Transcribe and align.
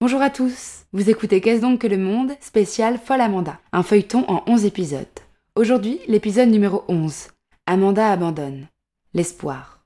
Bonjour 0.00 0.22
à 0.22 0.30
tous, 0.30 0.84
vous 0.92 1.10
écoutez 1.10 1.40
Qu'est-ce 1.40 1.60
donc 1.60 1.80
que 1.80 1.88
le 1.88 1.98
monde 1.98 2.30
spécial 2.40 3.00
Folle 3.04 3.20
Amanda, 3.20 3.58
un 3.72 3.82
feuilleton 3.82 4.24
en 4.28 4.44
11 4.46 4.64
épisodes. 4.64 5.04
Aujourd'hui, 5.56 5.98
l'épisode 6.06 6.50
numéro 6.50 6.84
11. 6.86 7.26
Amanda 7.66 8.08
abandonne. 8.12 8.68
L'espoir. 9.12 9.80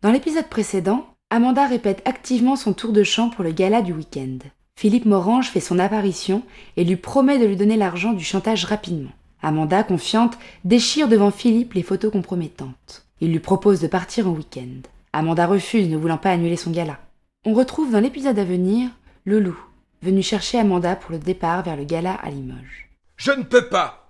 Dans 0.00 0.10
l'épisode 0.10 0.48
précédent, 0.48 1.06
Amanda 1.28 1.66
répète 1.66 2.00
activement 2.06 2.56
son 2.56 2.72
tour 2.72 2.92
de 2.94 3.02
chant 3.02 3.28
pour 3.28 3.44
le 3.44 3.52
gala 3.52 3.82
du 3.82 3.92
week-end. 3.92 4.38
Philippe 4.74 5.04
Morange 5.04 5.50
fait 5.50 5.60
son 5.60 5.78
apparition 5.78 6.44
et 6.78 6.84
lui 6.84 6.96
promet 6.96 7.38
de 7.38 7.44
lui 7.44 7.56
donner 7.56 7.76
l'argent 7.76 8.14
du 8.14 8.24
chantage 8.24 8.64
rapidement. 8.64 9.12
Amanda, 9.42 9.82
confiante, 9.82 10.38
déchire 10.64 11.08
devant 11.08 11.30
Philippe 11.30 11.74
les 11.74 11.82
photos 11.82 12.10
compromettantes. 12.10 13.06
Il 13.20 13.32
lui 13.32 13.40
propose 13.40 13.80
de 13.80 13.86
partir 13.86 14.28
en 14.28 14.32
week-end. 14.32 14.80
Amanda 15.12 15.46
refuse, 15.46 15.90
ne 15.90 15.98
voulant 15.98 16.16
pas 16.16 16.30
annuler 16.30 16.56
son 16.56 16.70
gala. 16.70 16.98
On 17.44 17.52
retrouve 17.52 17.92
dans 17.92 18.00
l'épisode 18.00 18.38
à 18.38 18.44
venir 18.44 18.88
le 19.28 19.40
loup, 19.40 19.60
venu 20.00 20.22
chercher 20.22 20.58
Amanda 20.58 20.96
pour 20.96 21.10
le 21.10 21.18
départ 21.18 21.62
vers 21.62 21.76
le 21.76 21.84
gala 21.84 22.14
à 22.14 22.30
Limoges. 22.30 22.88
Je 23.18 23.30
ne 23.30 23.42
peux 23.42 23.68
pas. 23.68 24.08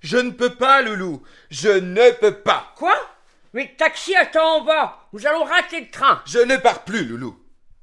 Je 0.00 0.16
ne 0.16 0.30
peux 0.30 0.54
pas, 0.54 0.80
Loulou. 0.80 1.22
Je 1.50 1.68
ne 1.68 2.10
peux 2.12 2.32
pas. 2.32 2.72
Quoi? 2.76 2.96
Mais 3.52 3.64
le 3.64 3.76
taxi 3.76 4.16
attend 4.16 4.60
en 4.60 4.64
bas. 4.64 5.08
Nous 5.12 5.26
allons 5.26 5.44
rater 5.44 5.80
le 5.80 5.90
train. 5.90 6.22
Je 6.24 6.38
ne 6.38 6.56
pars 6.56 6.84
plus, 6.84 7.04
Loulou. 7.04 7.38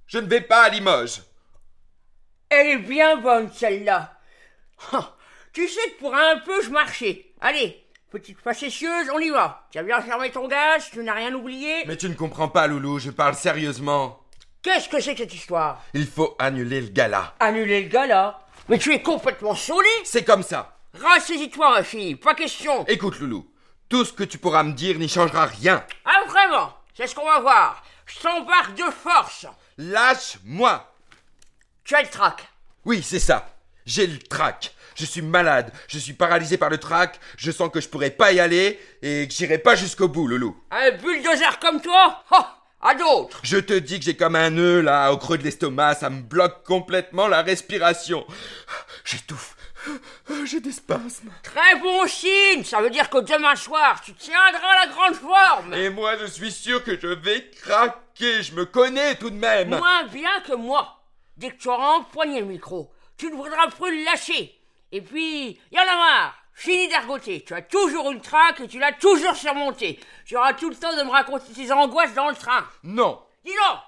Je 0.07 0.17
ne 0.17 0.25
vais 0.25 0.41
pas 0.41 0.63
à 0.63 0.69
Limoges. 0.69 1.21
Elle 2.49 2.67
est 2.67 2.77
bien 2.77 3.17
bonne, 3.17 3.51
celle-là. 3.53 4.19
Ah, 4.93 5.15
tu 5.53 5.67
sais 5.67 5.91
que 5.91 5.99
pour 5.99 6.15
un 6.15 6.39
peu, 6.39 6.63
je 6.63 6.71
marchais. 6.71 7.33
Allez, 7.39 7.85
petite 8.09 8.39
facétieuse, 8.39 9.11
on 9.13 9.19
y 9.19 9.29
va. 9.29 9.67
Tu 9.71 9.77
as 9.77 9.83
bien 9.83 10.01
fermé 10.01 10.31
ton 10.31 10.47
gaz, 10.47 10.89
tu 10.91 11.03
n'as 11.03 11.13
rien 11.13 11.35
oublié. 11.35 11.85
Mais 11.85 11.97
tu 11.97 12.09
ne 12.09 12.15
comprends 12.15 12.49
pas, 12.49 12.65
Loulou. 12.65 12.97
Je 12.97 13.11
parle 13.11 13.35
sérieusement. 13.35 14.20
Qu'est-ce 14.61 14.89
que 14.89 14.99
c'est 15.01 15.13
que 15.15 15.23
cette 15.23 15.33
histoire 15.33 15.83
Il 15.93 16.05
faut 16.05 16.35
annuler 16.37 16.81
le 16.81 16.89
gala. 16.89 17.33
Annuler 17.39 17.83
le 17.83 17.89
gala 17.89 18.39
Mais 18.69 18.77
tu 18.77 18.93
es 18.93 19.01
complètement 19.01 19.55
saoulé 19.55 19.89
C'est 20.03 20.23
comme 20.23 20.43
ça. 20.43 20.77
Rassaisis-toi, 20.93 21.71
ma 21.71 21.83
fille, 21.83 22.15
pas 22.15 22.35
question. 22.35 22.85
Écoute, 22.87 23.19
Loulou. 23.19 23.49
Tout 23.89 24.05
ce 24.05 24.13
que 24.13 24.23
tu 24.23 24.37
pourras 24.37 24.63
me 24.63 24.73
dire 24.73 24.99
n'y 24.99 25.09
changera 25.09 25.45
rien. 25.47 25.83
Ah, 26.05 26.23
vraiment 26.27 26.77
C'est 26.93 27.07
ce 27.07 27.15
qu'on 27.15 27.25
va 27.25 27.39
voir. 27.39 27.83
Je 28.05 28.19
t'embarque 28.19 28.75
de 28.75 28.91
force. 28.91 29.47
Lâche-moi. 29.79 30.93
Tu 31.83 31.95
as 31.95 32.03
le 32.03 32.09
trac. 32.09 32.47
Oui, 32.85 33.01
c'est 33.01 33.19
ça. 33.19 33.49
J'ai 33.85 34.05
le 34.05 34.19
trac. 34.19 34.75
Je 34.95 35.05
suis 35.05 35.23
malade. 35.23 35.71
Je 35.87 35.97
suis 35.97 36.13
paralysé 36.13 36.57
par 36.57 36.69
le 36.69 36.77
trac. 36.77 37.19
Je 37.37 37.49
sens 37.51 37.71
que 37.71 37.81
je 37.81 37.89
pourrais 37.89 38.11
pas 38.11 38.31
y 38.31 38.39
aller 38.39 38.79
et 39.01 39.27
que 39.27 39.33
j'irai 39.33 39.57
pas 39.57 39.75
jusqu'au 39.75 40.07
bout, 40.07 40.27
Loulou. 40.27 40.55
Un 40.69 40.91
bulldozer 40.91 41.57
comme 41.59 41.81
toi? 41.81 42.23
Oh 42.31 42.45
À 42.81 42.95
d'autres 42.95 43.39
Je 43.43 43.57
te 43.57 43.73
dis 43.73 43.99
que 43.99 44.05
j'ai 44.05 44.15
comme 44.15 44.35
un 44.35 44.49
nœud 44.49 44.81
là 44.81 45.11
au 45.11 45.17
creux 45.17 45.37
de 45.37 45.43
l'estomac, 45.43 45.95
ça 45.95 46.09
me 46.09 46.21
bloque 46.21 46.63
complètement 46.63 47.27
la 47.27 47.41
respiration. 47.43 48.25
J'étouffe. 49.05 49.55
J'ai 50.45 50.59
des 50.59 50.71
spasmes. 50.71 51.31
Très 51.43 51.79
bon 51.79 52.07
signe 52.07 52.63
Ça 52.63 52.81
veut 52.81 52.89
dire 52.89 53.09
que 53.09 53.19
demain 53.19 53.55
soir, 53.55 54.01
tu 54.03 54.13
tiendras 54.13 54.85
la 54.85 54.91
grande 54.91 55.15
forme 55.15 55.73
Et 55.73 55.89
moi, 55.89 56.17
je 56.17 56.25
suis 56.25 56.51
sûr 56.51 56.83
que 56.83 56.99
je 56.99 57.07
vais 57.07 57.49
craquer. 57.61 58.43
Je 58.43 58.53
me 58.53 58.65
connais 58.65 59.15
tout 59.15 59.29
de 59.29 59.35
même. 59.35 59.69
Moins 59.69 60.03
bien 60.05 60.39
que 60.45 60.53
moi. 60.53 61.01
Dès 61.37 61.49
que 61.51 61.57
tu 61.57 61.69
auras 61.69 61.97
empoigné 61.97 62.41
le 62.41 62.45
micro, 62.45 62.91
tu 63.17 63.31
ne 63.31 63.35
voudras 63.35 63.67
plus 63.67 63.97
le 63.97 64.05
lâcher. 64.05 64.59
Et 64.91 65.01
puis, 65.01 65.59
y 65.71 65.79
en 65.79 65.83
a 65.83 65.95
marre. 65.95 66.40
Fini 66.63 66.87
d'argoter. 66.89 67.43
Tu 67.43 67.55
as 67.55 67.63
toujours 67.63 68.11
une 68.11 68.21
traque 68.21 68.59
et 68.59 68.67
tu 68.67 68.77
l'as 68.77 68.91
toujours 68.91 69.35
surmontée. 69.35 69.99
Tu 70.25 70.37
auras 70.37 70.53
tout 70.53 70.69
le 70.69 70.75
temps 70.75 70.95
de 70.95 71.01
me 71.01 71.09
raconter 71.09 71.51
tes 71.53 71.71
angoisses 71.71 72.13
dans 72.13 72.29
le 72.29 72.35
train. 72.35 72.63
Non. 72.83 73.19
Dis 73.43 73.49
donc 73.49 73.79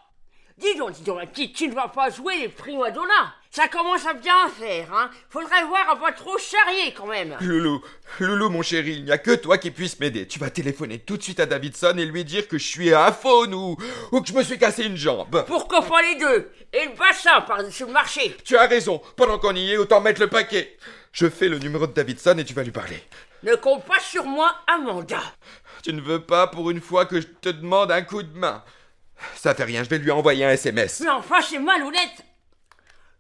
Dis 0.58 0.76
donc, 0.76 0.92
dis 0.94 1.04
donc, 1.04 1.30
petite, 1.30 1.56
tu 1.56 1.68
ne 1.68 1.76
vas 1.76 1.90
pas 1.90 2.10
jouer 2.10 2.36
les 2.38 2.50
prima 2.50 2.90
donna. 2.90 3.36
Ça 3.56 3.68
commence 3.68 4.04
à 4.08 4.16
bien 4.16 4.50
faire, 4.50 4.92
hein. 4.92 5.12
Faudrait 5.30 5.64
voir 5.66 5.88
à 5.88 5.96
pas 5.96 6.12
trop 6.12 6.40
charrier 6.40 6.92
quand 6.92 7.06
même. 7.06 7.38
Loulou, 7.40 7.84
Loulou, 8.20 8.50
mon 8.50 8.64
chéri, 8.64 8.94
il 8.94 9.04
n'y 9.06 9.12
a 9.12 9.20
que 9.20 9.36
toi 9.36 9.60
qui 9.60 9.70
puisse 9.70 10.00
m'aider. 10.00 10.28
Tu 10.28 10.40
vas 10.40 10.50
téléphoner 10.50 10.98
tout 10.98 11.18
de 11.18 11.22
suite 11.22 11.40
à 11.40 11.46
Davidson 11.46 11.94
et 12.00 12.06
lui 12.06 12.26
dire 12.26 12.48
que 12.48 12.58
je 12.58 12.66
suis 12.68 12.92
un 12.96 13.12
faune 13.12 13.54
ou, 13.54 13.78
ou 14.12 14.22
que 14.22 14.28
je 14.28 14.34
me 14.34 14.42
suis 14.42 14.58
cassé 14.58 14.86
une 14.86 14.98
jambe. 14.98 15.46
Pourquoi 15.46 15.84
pas 15.84 16.02
les 16.02 16.16
deux? 16.16 16.52
Et 16.74 16.86
le 16.86 16.98
bassin 16.98 17.42
par-dessus 17.42 17.86
le 17.86 17.92
marché. 17.92 18.36
Tu 18.44 18.58
as 18.58 18.66
raison. 18.66 19.00
Pendant 19.16 19.38
qu'on 19.38 19.54
y 19.54 19.74
est, 19.74 19.78
autant 19.78 20.02
mettre 20.02 20.22
le 20.22 20.30
paquet. 20.30 20.76
Je 21.12 21.30
fais 21.30 21.48
le 21.48 21.60
numéro 21.60 21.86
de 21.86 21.94
Davidson 21.94 22.36
et 22.40 22.46
tu 22.46 22.56
vas 22.56 22.64
lui 22.64 22.72
parler. 22.72 23.04
Ne 23.44 23.54
compte 23.54 23.86
pas 23.86 24.00
sur 24.00 24.26
moi, 24.26 24.52
Amanda. 24.66 25.22
Tu 25.84 25.94
ne 25.94 26.02
veux 26.02 26.24
pas 26.24 26.48
pour 26.48 26.72
une 26.72 26.82
fois 26.82 27.06
que 27.06 27.22
je 27.22 27.28
te 27.28 27.50
demande 27.50 27.92
un 27.92 28.02
coup 28.02 28.24
de 28.24 28.36
main. 28.36 28.64
Ça 29.36 29.54
fait 29.54 29.66
rien, 29.66 29.84
je 29.84 29.90
vais 29.90 30.00
lui 30.00 30.10
envoyer 30.10 30.44
un 30.44 30.50
SMS. 30.50 31.02
Mais 31.02 31.12
enfin, 31.12 31.40
c'est 31.48 31.60
malhonnête. 31.60 32.24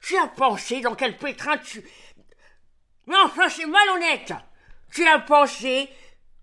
Tu 0.03 0.17
as 0.17 0.27
pensé 0.27 0.81
dans 0.81 0.95
quel 0.95 1.17
pétrin 1.17 1.57
tu... 1.57 1.81
Mais 3.07 3.15
enfin, 3.23 3.47
c'est 3.49 3.65
malhonnête. 3.65 4.33
Tu 4.93 5.07
as 5.07 5.19
pensé 5.19 5.87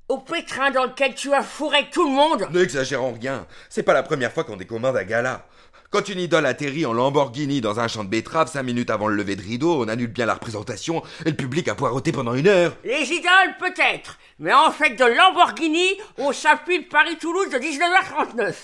au 0.09 0.19
pétrin 0.19 0.71
dans 0.71 0.85
lequel 0.85 1.15
tu 1.15 1.33
as 1.35 1.43
fourré 1.43 1.89
tout 1.93 2.05
le 2.05 2.15
monde. 2.15 2.49
N'exagérons 2.53 3.13
rien. 3.13 3.47
C'est 3.69 3.83
pas 3.83 3.93
la 3.93 4.03
première 4.03 4.33
fois 4.33 4.45
qu'on 4.45 4.57
décommande 4.57 4.97
un 4.97 5.05
gala. 5.05 5.47
Quand 5.91 6.09
une 6.09 6.21
idole 6.21 6.47
atterrit 6.47 6.87
en 6.87 6.95
Lamborghini 6.95 7.61
dans 7.61 7.81
un 7.81 7.89
champ 7.89 8.03
de 8.03 8.09
betteraves 8.09 8.51
cinq 8.51 8.63
minutes 8.63 8.91
avant 8.91 9.09
le 9.09 9.17
lever 9.17 9.37
de 9.37 9.43
rideau, 9.43 9.85
on 9.85 9.89
annule 9.89 10.13
bien 10.13 10.25
la 10.25 10.35
représentation 10.35 11.03
et 11.27 11.31
le 11.31 11.37
public 11.37 11.69
a 11.69 11.75
poireauté 11.75 12.13
pendant 12.13 12.35
une 12.35 12.49
heure. 12.49 12.77
Les 12.85 13.13
idoles, 13.13 13.57
peut-être. 13.59 14.19
Mais 14.39 14.55
en 14.55 14.71
fait, 14.71 14.91
de 14.91 15.05
Lamborghini, 15.05 15.99
on 16.17 16.33
s'appuie 16.33 16.85
de 16.85 16.89
Paris-Toulouse 16.89 17.51
de 17.51 17.59
19h39. 17.59 18.55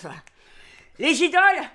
Les 0.98 1.22
idoles 1.22 1.68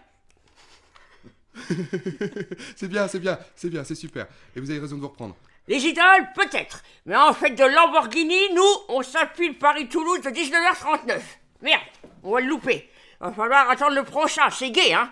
c'est 2.75 2.87
bien, 2.87 3.07
c'est 3.07 3.19
bien, 3.19 3.37
c'est 3.55 3.69
bien, 3.69 3.83
c'est 3.83 3.95
super. 3.95 4.27
Et 4.55 4.59
vous 4.59 4.69
avez 4.69 4.79
raison 4.79 4.95
de 4.95 5.01
vous 5.01 5.07
reprendre. 5.07 5.35
Les 5.67 5.85
idoles, 5.85 6.27
peut-être. 6.35 6.83
Mais 7.05 7.15
en 7.15 7.33
fait, 7.33 7.51
de 7.51 7.63
Lamborghini, 7.63 8.53
nous, 8.53 8.73
on 8.89 9.03
s'appuie 9.03 9.49
de 9.49 9.55
Paris-Toulouse 9.55 10.21
de 10.21 10.29
19h39. 10.29 11.19
Merde, 11.61 11.81
on 12.23 12.33
va 12.33 12.41
le 12.41 12.47
louper. 12.47 12.89
Va 13.19 13.31
falloir 13.31 13.69
attendre 13.69 13.95
le 13.95 14.03
prochain, 14.03 14.49
c'est 14.49 14.71
gay, 14.71 14.93
hein. 14.93 15.09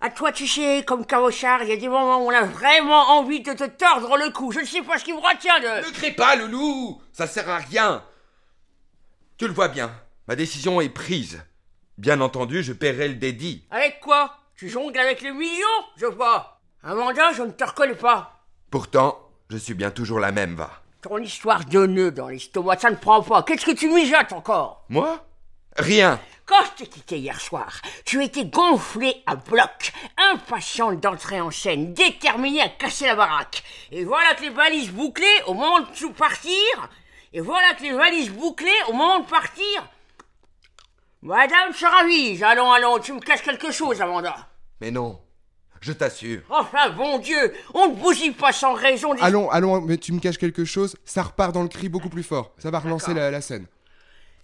À 0.00 0.10
toi, 0.10 0.32
tu 0.32 0.46
sais, 0.46 0.84
comme 0.86 1.06
Cabochard, 1.06 1.62
il 1.62 1.68
y 1.70 1.72
a 1.72 1.76
des 1.76 1.88
moments 1.88 2.18
où 2.22 2.28
on 2.28 2.34
a 2.34 2.42
vraiment 2.42 3.12
envie 3.12 3.40
de 3.40 3.52
te 3.52 3.64
tordre 3.64 4.18
le 4.18 4.30
cou. 4.30 4.52
Je 4.52 4.60
ne 4.60 4.64
sais 4.64 4.82
pas 4.82 4.98
ce 4.98 5.04
qui 5.04 5.12
me 5.12 5.18
retient 5.18 5.58
de... 5.60 5.86
Ne 5.86 5.92
crie 5.92 6.10
pas, 6.10 6.36
Loulou 6.36 7.00
Ça 7.12 7.26
sert 7.26 7.48
à 7.48 7.58
rien 7.58 8.04
Tu 9.38 9.46
le 9.46 9.54
vois 9.54 9.68
bien, 9.68 9.90
ma 10.28 10.36
décision 10.36 10.80
est 10.80 10.90
prise. 10.90 11.42
Bien 11.96 12.20
entendu, 12.20 12.62
je 12.62 12.72
paierai 12.72 13.08
le 13.08 13.14
dédit. 13.14 13.64
Avec 13.70 14.00
quoi? 14.00 14.36
Tu 14.56 14.68
jongles 14.68 14.98
avec 14.98 15.20
les 15.20 15.32
millions 15.32 15.84
Je 15.96 16.06
vois. 16.06 16.60
Amanda, 16.84 17.32
je 17.32 17.42
ne 17.42 17.50
te 17.50 17.64
reconnais 17.64 17.96
pas. 17.96 18.44
Pourtant, 18.70 19.18
je 19.50 19.56
suis 19.56 19.74
bien 19.74 19.90
toujours 19.90 20.20
la 20.20 20.30
même, 20.30 20.54
va. 20.54 20.70
Ton 21.02 21.18
histoire 21.18 21.64
de 21.64 21.86
nœud 21.86 22.12
dans 22.12 22.28
l'estomac, 22.28 22.78
ça 22.78 22.90
ne 22.90 22.96
prend 22.96 23.20
pas. 23.22 23.42
Qu'est-ce 23.42 23.66
que 23.66 23.72
tu 23.72 23.88
mijotes 23.88 24.32
encore? 24.32 24.84
Moi? 24.88 25.24
Rien. 25.76 26.20
Quand 26.46 26.62
je 26.64 26.84
t'ai 26.84 26.86
quitté 26.86 27.18
hier 27.18 27.40
soir, 27.40 27.80
tu 28.04 28.22
étais 28.22 28.44
gonflé 28.44 29.24
à 29.26 29.34
bloc, 29.34 29.92
impatiente 30.32 31.00
d'entrer 31.00 31.40
en 31.40 31.50
scène, 31.50 31.92
déterminée 31.92 32.60
à 32.60 32.68
casser 32.68 33.06
la 33.06 33.16
baraque. 33.16 33.64
Et 33.90 34.04
voilà 34.04 34.34
que 34.34 34.42
les 34.42 34.50
valises 34.50 34.90
bouclées 34.92 35.42
au 35.46 35.54
moment 35.54 35.80
de 35.80 36.12
partir. 36.12 36.52
Et 37.32 37.40
voilà 37.40 37.74
que 37.74 37.82
les 37.82 37.92
valises 37.92 38.30
bouclées 38.30 38.70
au 38.88 38.92
moment 38.92 39.18
de 39.18 39.26
partir. 39.26 39.88
Madame 41.24 41.72
se 41.72 41.86
ravise. 41.86 42.42
Allons, 42.42 42.70
allons, 42.70 42.98
tu 42.98 43.14
me 43.14 43.20
caches 43.20 43.40
quelque 43.40 43.72
chose, 43.72 43.98
Amanda. 44.02 44.36
Mais 44.82 44.90
non, 44.90 45.18
je 45.80 45.92
t'assure. 45.92 46.42
Enfin, 46.50 46.90
bon 46.90 47.18
Dieu, 47.18 47.54
on 47.72 47.88
ne 47.88 47.94
bousille 47.94 48.32
pas 48.32 48.52
sans 48.52 48.74
raison. 48.74 49.14
Des... 49.14 49.22
Allons, 49.22 49.48
allons, 49.48 49.80
mais 49.80 49.96
tu 49.96 50.12
me 50.12 50.20
caches 50.20 50.36
quelque 50.36 50.66
chose, 50.66 50.96
ça 51.06 51.22
repart 51.22 51.52
dans 51.52 51.62
le 51.62 51.70
cri 51.70 51.88
beaucoup 51.88 52.10
plus 52.10 52.22
fort. 52.22 52.52
Ça 52.58 52.70
va 52.70 52.78
relancer 52.78 53.14
la, 53.14 53.30
la 53.30 53.40
scène. 53.40 53.66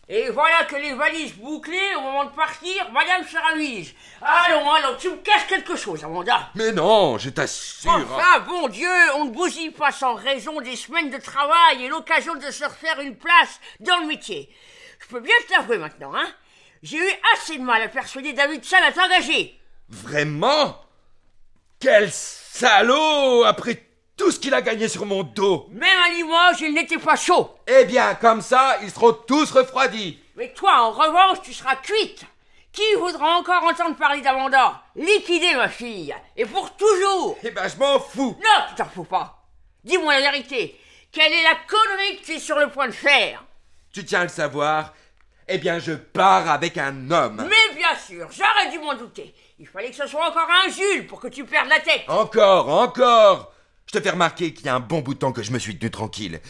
Et 0.09 0.31
voilà 0.31 0.65
que 0.65 0.77
les 0.77 0.95
valises 0.95 1.35
bouclées, 1.35 1.95
au 1.99 2.01
moment 2.01 2.25
de 2.25 2.31
partir, 2.31 2.91
Madame 2.93 3.25
se 3.29 3.37
ravise. 3.37 3.93
Allons, 4.23 4.73
allons, 4.73 4.97
tu 4.99 5.11
me 5.11 5.17
caches 5.17 5.47
quelque 5.49 5.77
chose, 5.77 6.03
Amanda. 6.03 6.49
Mais 6.55 6.73
non, 6.73 7.19
je 7.19 7.29
t'assure. 7.29 7.91
Enfin, 7.91 8.41
bon 8.49 8.69
Dieu, 8.69 8.89
on 9.17 9.27
ne 9.27 9.33
bousille 9.33 9.71
pas 9.71 9.93
sans 9.93 10.15
raison 10.15 10.63
des 10.63 10.77
semaines 10.77 11.11
de 11.11 11.19
travail 11.19 11.85
et 11.85 11.89
l'occasion 11.89 12.37
de 12.37 12.51
se 12.51 12.65
refaire 12.65 13.01
une 13.01 13.17
place 13.17 13.61
dans 13.81 13.99
le 13.99 14.07
métier. 14.07 14.49
Je 14.99 15.09
peux 15.09 15.21
bien 15.21 15.35
te 15.47 15.53
l'avouer 15.53 15.77
maintenant, 15.77 16.15
hein. 16.15 16.27
J'ai 16.83 16.97
eu 16.97 17.11
assez 17.35 17.59
de 17.59 17.63
mal 17.63 17.83
à 17.83 17.89
persuader 17.89 18.33
Davidson 18.33 18.77
à 18.83 18.93
t'engager. 18.93 19.59
Vraiment? 19.89 20.81
Quel 21.79 22.11
salaud 22.11 23.45
Après 23.45 23.87
tout 24.17 24.31
ce 24.31 24.39
qu'il 24.39 24.55
a 24.55 24.63
gagné 24.63 24.89
sur 24.89 25.05
mon 25.05 25.23
dos 25.23 25.67
Même 25.71 25.99
à 26.07 26.11
Limoges, 26.11 26.61
il 26.61 26.75
n'était 26.75 26.99
pas 26.99 27.17
chaud. 27.17 27.55
Eh 27.67 27.85
bien, 27.85 28.15
comme 28.15 28.41
ça, 28.41 28.79
ils 28.83 28.91
seront 28.91 29.13
tous 29.13 29.51
refroidis. 29.51 30.19
Mais 30.37 30.53
toi, 30.55 30.83
en 30.83 30.91
revanche, 30.91 31.43
tu 31.43 31.53
seras 31.53 31.77
cuite. 31.77 32.25
Qui 32.73 32.95
voudra 32.99 33.37
encore 33.37 33.65
entendre 33.65 33.97
parler 33.97 34.21
d'Amanda? 34.21 34.83
Liquidée, 34.95 35.55
ma 35.57 35.69
fille. 35.69 36.15
Et 36.37 36.47
pour 36.47 36.77
toujours. 36.77 37.37
Eh 37.43 37.51
ben, 37.51 37.69
je 37.69 37.77
m'en 37.77 37.99
fous. 37.99 38.37
Non, 38.43 38.65
tu 38.69 38.75
t'en 38.77 38.89
fous 38.89 39.05
pas. 39.05 39.43
Dis-moi 39.85 40.15
la 40.19 40.31
vérité. 40.31 40.81
Quelle 41.13 41.33
est 41.33 41.43
la 41.43 41.57
connerie 41.67 42.21
que 42.21 42.27
tu 42.27 42.33
es 42.33 42.39
sur 42.39 42.59
le 42.59 42.69
point 42.71 42.87
de 42.87 42.93
faire? 42.93 43.45
Tu 43.93 44.05
tiens 44.05 44.21
à 44.21 44.25
le 44.25 44.29
savoir 44.29 44.95
Eh 45.53 45.59
bien, 45.59 45.81
je 45.81 45.93
pars 45.93 46.49
avec 46.49 46.79
un 46.79 47.11
homme. 47.11 47.45
Mais 47.51 47.75
bien 47.77 47.97
sûr, 47.97 48.29
j'aurais 48.31 48.71
dû 48.71 48.79
m'en 48.79 48.95
douter. 48.95 49.35
Il 49.59 49.67
fallait 49.67 49.91
que 49.91 49.97
ce 49.97 50.07
soit 50.07 50.29
encore 50.29 50.47
un 50.65 50.71
Jules 50.71 51.09
pour 51.09 51.19
que 51.21 51.27
tu 51.27 51.45
perdes 51.45 51.69
la 51.69 51.81
tête. 51.81 52.05
Encore, 52.07 52.69
encore 52.69 53.53
Je 53.87 53.99
te 53.99 54.01
fais 54.01 54.11
remarquer 54.11 54.55
qu'il 54.55 54.67
y 54.67 54.69
a 54.69 54.77
un 54.77 54.81
bon 54.81 55.01
bout 55.01 55.15
de 55.15 55.19
temps 55.19 55.33
que 55.33 55.43
je 55.43 55.51
me 55.51 55.59
suis 55.59 55.77
tenu 55.77 55.91
tranquille. 55.91 56.41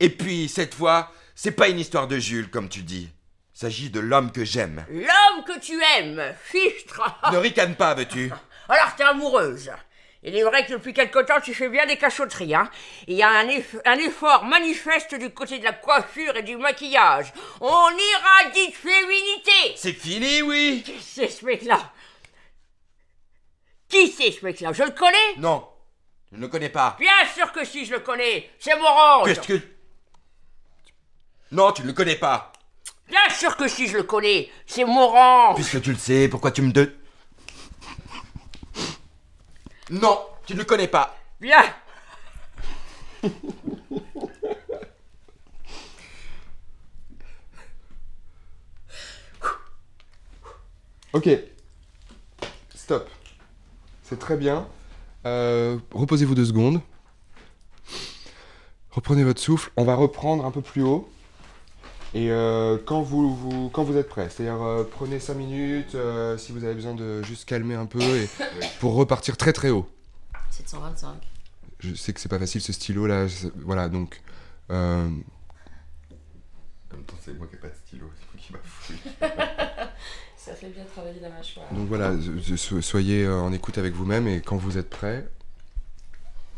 Et 0.00 0.10
puis, 0.10 0.50
cette 0.50 0.74
fois, 0.74 1.10
c'est 1.34 1.52
pas 1.52 1.68
une 1.68 1.80
histoire 1.80 2.06
de 2.08 2.18
Jules, 2.18 2.50
comme 2.50 2.68
tu 2.68 2.82
dis. 2.82 3.08
Il 3.54 3.58
s'agit 3.58 3.88
de 3.88 4.00
l'homme 4.00 4.30
que 4.32 4.44
j'aime. 4.44 4.84
L'homme 4.90 5.44
que 5.46 5.58
tu 5.58 5.80
aimes, 5.96 6.22
fichtre. 6.44 7.00
Ne 7.32 7.38
ricane 7.38 7.74
pas, 7.74 7.94
veux-tu 7.94 8.30
Alors 8.68 8.94
t'es 8.96 9.04
amoureuse. 9.04 9.70
Il 10.24 10.36
est 10.36 10.44
vrai 10.44 10.64
que 10.64 10.72
depuis 10.72 10.94
quelque 10.94 11.18
temps 11.18 11.40
tu 11.40 11.52
fais 11.52 11.68
bien 11.68 11.84
des 11.84 11.96
cachotteries, 11.96 12.54
hein. 12.54 12.70
Il 13.08 13.14
y 13.16 13.22
a 13.24 13.28
un, 13.28 13.46
eff- 13.48 13.80
un 13.84 13.98
effort 13.98 14.44
manifeste 14.44 15.16
du 15.16 15.30
côté 15.30 15.58
de 15.58 15.64
la 15.64 15.72
coiffure 15.72 16.36
et 16.36 16.42
du 16.44 16.56
maquillage. 16.56 17.32
On 17.60 17.88
irradie 17.90 18.68
de 18.68 18.74
féminité. 18.74 19.74
C'est 19.76 19.92
fini, 19.92 20.42
oui 20.42 20.82
Qui 20.84 21.00
c'est 21.00 21.28
ce 21.28 21.44
mec-là? 21.44 21.92
Qui 23.88 24.06
c'est 24.12 24.30
ce 24.30 24.44
mec-là? 24.44 24.72
Je 24.72 24.84
le 24.84 24.90
connais? 24.92 25.36
Non, 25.38 25.68
je 26.30 26.36
ne 26.36 26.42
le 26.42 26.48
connais 26.48 26.68
pas. 26.70 26.96
Bien 27.00 27.26
sûr 27.34 27.50
que 27.50 27.64
si 27.64 27.84
je 27.84 27.92
le 27.92 28.00
connais. 28.00 28.48
C'est 28.60 28.76
Morange. 28.76 29.26
Qu'est-ce 29.26 29.40
que... 29.48 29.60
Non, 31.50 31.72
tu 31.72 31.82
ne 31.82 31.88
le 31.88 31.92
connais 31.92 32.16
pas. 32.16 32.52
Bien 33.08 33.28
sûr 33.36 33.56
que 33.56 33.66
si 33.68 33.88
je 33.88 33.96
le 33.98 34.04
connais. 34.04 34.50
C'est 34.66 34.84
Morange. 34.84 35.56
Puisque 35.56 35.82
tu 35.82 35.90
le 35.90 35.98
sais, 35.98 36.28
pourquoi 36.28 36.52
tu 36.52 36.62
me 36.62 36.70
de... 36.72 36.96
Non, 39.92 40.18
tu 40.46 40.54
ne 40.54 40.58
le 40.60 40.64
connais 40.64 40.88
pas. 40.88 41.14
Bien. 41.38 41.62
Ok. 51.12 51.28
Stop. 52.74 53.10
C'est 54.02 54.18
très 54.18 54.38
bien. 54.38 54.66
Euh, 55.26 55.78
Reposez-vous 55.92 56.34
deux 56.34 56.46
secondes. 56.46 56.80
Reprenez 58.92 59.24
votre 59.24 59.42
souffle. 59.42 59.70
On 59.76 59.84
va 59.84 59.94
reprendre 59.94 60.46
un 60.46 60.50
peu 60.50 60.62
plus 60.62 60.82
haut. 60.82 61.11
Et 62.14 62.30
euh, 62.30 62.76
quand, 62.84 63.00
vous, 63.00 63.34
vous- 63.34 63.70
quand 63.70 63.84
vous 63.84 63.96
êtes 63.96 64.08
prêt, 64.08 64.28
c'est-à-dire 64.28 64.62
euh, 64.62 64.84
prenez 64.84 65.18
5 65.18 65.34
minutes 65.34 65.94
euh, 65.94 66.36
si 66.36 66.52
vous 66.52 66.62
avez 66.64 66.74
besoin 66.74 66.94
de 66.94 67.22
juste 67.22 67.46
calmer 67.46 67.74
un 67.74 67.86
peu 67.86 68.00
et 68.02 68.28
pour 68.80 68.94
repartir 68.94 69.36
très 69.38 69.52
très 69.54 69.70
haut. 69.70 69.88
725. 70.50 71.14
Je 71.80 71.94
sais 71.94 72.12
que 72.12 72.20
c'est 72.20 72.28
pas 72.28 72.38
facile 72.38 72.60
ce 72.60 72.72
stylo 72.72 73.06
là. 73.06 73.26
je- 73.26 73.48
Voilà 73.64 73.88
donc. 73.88 74.20
euh, 74.70 75.06
En 75.06 76.94
même 76.96 77.04
temps, 77.06 77.14
c'est 77.24 77.32
moi 77.32 77.46
qui 77.46 77.54
n'ai 77.54 77.60
pas 77.62 77.68
de 77.68 77.74
stylo, 77.86 78.10
c'est 78.18 78.26
moi 78.26 78.36
qui 78.38 78.52
bafouille. 78.52 78.98
Ça 80.36 80.54
fait 80.54 80.68
bien 80.70 80.84
travailler 80.84 81.20
la 81.20 81.30
mâchoire. 81.30 81.66
Donc 81.72 81.86
voilà, 81.88 82.12
soyez 82.82 83.24
euh, 83.24 83.40
en 83.40 83.52
écoute 83.52 83.78
avec 83.78 83.94
vous-même 83.94 84.26
et 84.28 84.40
quand 84.42 84.56
vous 84.56 84.76
êtes 84.76 84.90
prêts, 84.90 85.26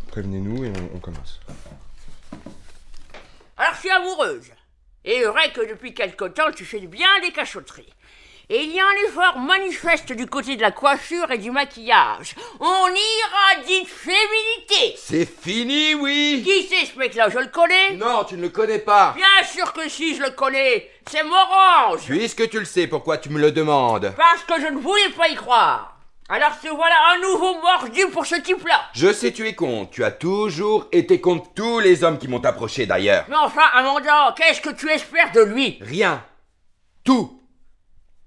prévenez-nous 0.09 0.65
et 0.65 0.71
on, 0.71 0.97
on 0.97 0.99
commence. 0.99 1.39
Alors 3.57 3.75
je 3.75 3.79
suis 3.81 3.91
amoureuse. 3.91 4.51
Et 5.05 5.23
vrai 5.25 5.53
que 5.53 5.61
depuis 5.69 5.93
quelque 5.93 6.25
temps, 6.25 6.51
tu 6.55 6.65
fais 6.65 6.81
bien 6.81 7.09
des 7.23 7.31
cachotteries. 7.31 7.93
Et 8.51 8.63
il 8.63 8.73
y 8.73 8.81
a 8.81 8.85
un 8.85 9.09
effort 9.09 9.39
manifeste 9.39 10.13
du 10.13 10.27
côté 10.27 10.57
de 10.57 10.61
la 10.63 10.71
coiffure 10.71 11.31
et 11.31 11.39
du 11.39 11.51
maquillage. 11.51 12.35
On 12.61 12.89
irradie 12.89 13.83
de 13.83 13.89
féminité. 13.89 14.95
C'est 14.99 15.25
fini, 15.25 15.95
oui 15.95 16.43
Qui 16.45 16.69
c'est 16.69 16.85
ce 16.87 16.99
mec-là 16.99 17.31
Je 17.31 17.39
le 17.39 17.47
connais? 17.47 17.93
Non, 17.93 18.25
tu 18.25 18.37
ne 18.37 18.43
le 18.43 18.51
connais 18.51 18.81
pas. 18.81 19.15
Bien 19.17 19.47
sûr 19.51 19.73
que 19.73 19.89
si, 19.89 20.15
je 20.15 20.23
le 20.23 20.31
connais. 20.31 20.91
C'est 21.11 21.23
Morange. 21.23 22.05
Puisque 22.07 22.49
tu 22.51 22.59
le 22.59 22.67
sais, 22.67 22.87
pourquoi 22.87 23.17
tu 23.17 23.31
me 23.31 23.41
le 23.41 23.51
demandes? 23.51 24.13
Parce 24.15 24.43
que 24.45 24.61
je 24.61 24.71
ne 24.71 24.79
voulais 24.79 25.11
pas 25.17 25.29
y 25.29 25.35
croire. 25.35 25.94
Alors 26.29 26.59
te 26.59 26.69
voilà 26.69 26.95
un 27.13 27.19
nouveau 27.21 27.61
mordu 27.61 28.07
pour 28.11 28.25
ce 28.25 28.37
type-là. 28.37 28.89
Je 28.95 29.13
sais 29.13 29.31
tu 29.31 29.47
es 29.47 29.55
con, 29.55 29.85
tu 29.85 30.05
as 30.05 30.11
toujours 30.11 30.89
été 30.91 31.21
contre 31.21 31.53
tous 31.53 31.81
les 31.81 32.03
hommes 32.03 32.19
qui 32.19 32.29
m'ont 32.29 32.43
approché 32.43 32.87
d'ailleurs. 32.87 33.27
Mais 33.29 33.37
enfin, 33.37 33.67
Amanda, 33.75 34.35
qu'est-ce 34.35 34.63
que 34.63 34.71
tu 34.71 34.89
espères 34.91 35.33
de 35.33 35.43
lui? 35.43 35.79
Rien. 35.83 36.25
Tout. 37.05 37.43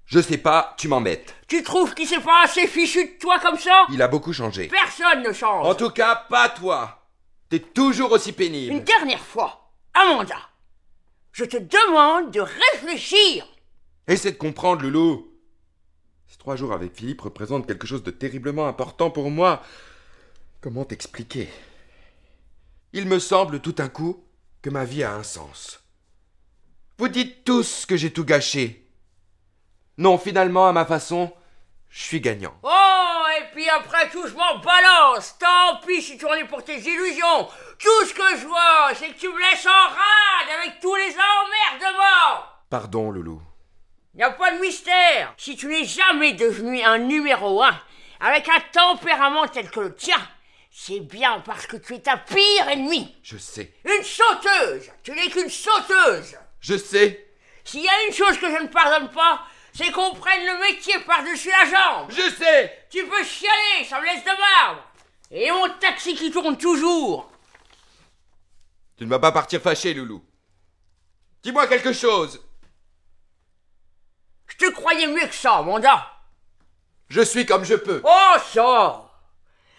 Je 0.04 0.20
sais 0.20 0.38
pas, 0.38 0.74
tu 0.78 0.86
m'embêtes. 0.86 1.34
Tu 1.48 1.64
trouves 1.64 1.92
qu'il 1.94 2.06
s'est 2.06 2.20
pas 2.20 2.44
assez 2.44 2.68
fichu 2.68 3.04
de 3.04 3.18
toi 3.18 3.40
comme 3.40 3.58
ça? 3.58 3.86
Il 3.90 4.00
a 4.00 4.06
beaucoup 4.06 4.32
changé. 4.32 4.68
Personne 4.68 5.24
ne 5.24 5.32
change. 5.32 5.66
En 5.66 5.74
tout 5.74 5.90
cas, 5.90 6.14
pas 6.14 6.48
toi. 6.48 7.02
T'es 7.50 7.58
toujours 7.58 8.12
aussi 8.12 8.32
pénible. 8.32 8.74
Une 8.74 8.84
dernière 8.84 9.24
fois, 9.24 9.72
Amanda, 9.92 10.36
je 11.32 11.44
te 11.44 11.56
demande 11.56 12.30
de 12.30 12.40
réfléchir. 12.40 13.44
Essaie 14.06 14.32
de 14.32 14.38
comprendre, 14.38 14.82
Loulou. 14.82 15.27
Ces 16.28 16.36
trois 16.36 16.56
jours 16.56 16.74
avec 16.74 16.94
Philippe 16.94 17.22
représentent 17.22 17.66
quelque 17.66 17.86
chose 17.86 18.02
de 18.02 18.10
terriblement 18.10 18.68
important 18.68 19.10
pour 19.10 19.30
moi. 19.30 19.62
Comment 20.60 20.84
t'expliquer? 20.84 21.48
Il 22.92 23.06
me 23.06 23.18
semble 23.18 23.60
tout 23.60 23.72
d'un 23.72 23.88
coup 23.88 24.22
que 24.60 24.68
ma 24.68 24.84
vie 24.84 25.02
a 25.02 25.14
un 25.14 25.22
sens. 25.22 25.82
Vous 26.98 27.08
dites 27.08 27.44
tous 27.44 27.86
que 27.86 27.96
j'ai 27.96 28.12
tout 28.12 28.24
gâché. 28.24 28.86
Non, 29.96 30.18
finalement, 30.18 30.68
à 30.68 30.72
ma 30.72 30.84
façon, 30.84 31.32
je 31.88 32.02
suis 32.02 32.20
gagnant. 32.20 32.54
Oh, 32.62 33.24
et 33.40 33.44
puis 33.54 33.68
après 33.70 34.10
tout, 34.10 34.26
je 34.26 34.34
m'en 34.34 34.58
balance. 34.58 35.36
Tant 35.38 35.80
pis 35.86 36.02
si 36.02 36.18
tu 36.18 36.26
en 36.26 36.34
es 36.34 36.44
pour 36.44 36.62
tes 36.62 36.78
illusions. 36.78 37.48
Tout 37.78 38.04
ce 38.06 38.12
que 38.12 38.36
je 38.36 38.46
vois, 38.46 38.90
c'est 38.94 39.08
que 39.14 39.18
tu 39.18 39.28
me 39.28 39.38
laisses 39.38 39.66
en 39.66 39.88
rade 39.88 40.58
avec 40.60 40.80
tous 40.80 40.94
les 40.94 41.14
emmerdements. 41.14 42.44
Pardon, 42.68 43.10
Loulou. 43.10 43.40
Y 44.18 44.22
a 44.22 44.30
pas 44.30 44.50
de 44.50 44.58
mystère. 44.58 45.32
Si 45.36 45.56
tu 45.56 45.68
n'es 45.68 45.84
jamais 45.84 46.32
devenu 46.32 46.82
un 46.82 46.98
numéro 46.98 47.62
un, 47.62 47.80
avec 48.18 48.48
un 48.48 48.60
tempérament 48.72 49.46
tel 49.46 49.70
que 49.70 49.78
le 49.78 49.94
tien, 49.94 50.20
c'est 50.72 50.98
bien 50.98 51.38
parce 51.46 51.68
que 51.68 51.76
tu 51.76 51.94
es 51.94 52.00
ta 52.00 52.16
pire 52.16 52.68
ennemie. 52.68 53.14
Je 53.22 53.38
sais. 53.38 53.72
Une 53.84 54.02
sauteuse. 54.02 54.90
Tu 55.04 55.12
n'es 55.12 55.28
qu'une 55.28 55.48
sauteuse. 55.48 56.36
Je 56.60 56.76
sais. 56.76 57.32
S'il 57.62 57.84
y 57.84 57.88
a 57.88 58.06
une 58.08 58.12
chose 58.12 58.36
que 58.38 58.50
je 58.50 58.60
ne 58.60 58.66
pardonne 58.66 59.08
pas, 59.10 59.46
c'est 59.72 59.92
qu'on 59.92 60.12
prenne 60.14 60.44
le 60.44 60.66
métier 60.66 60.98
par-dessus 61.06 61.50
la 61.50 61.70
jambe. 61.70 62.10
Je 62.10 62.28
sais. 62.34 62.86
Tu 62.90 63.06
peux 63.06 63.22
chialer, 63.22 63.84
ça 63.88 64.00
me 64.00 64.04
laisse 64.06 64.24
de 64.24 64.30
marbre. 64.30 64.82
Et 65.30 65.48
mon 65.52 65.68
taxi 65.78 66.16
qui 66.16 66.32
tourne 66.32 66.58
toujours. 66.58 67.30
Tu 68.96 69.04
ne 69.04 69.10
vas 69.10 69.20
pas 69.20 69.30
partir 69.30 69.60
fâché, 69.60 69.94
Loulou. 69.94 70.24
Dis-moi 71.44 71.68
quelque 71.68 71.92
chose. 71.92 72.47
Je 74.60 74.66
te 74.66 74.72
croyais 74.72 75.06
mieux 75.06 75.26
que 75.26 75.34
ça, 75.34 75.56
Amanda. 75.56 76.06
Je 77.08 77.20
suis 77.20 77.46
comme 77.46 77.64
je 77.64 77.74
peux. 77.74 78.02
Oh, 78.04 78.34
ça 78.52 79.08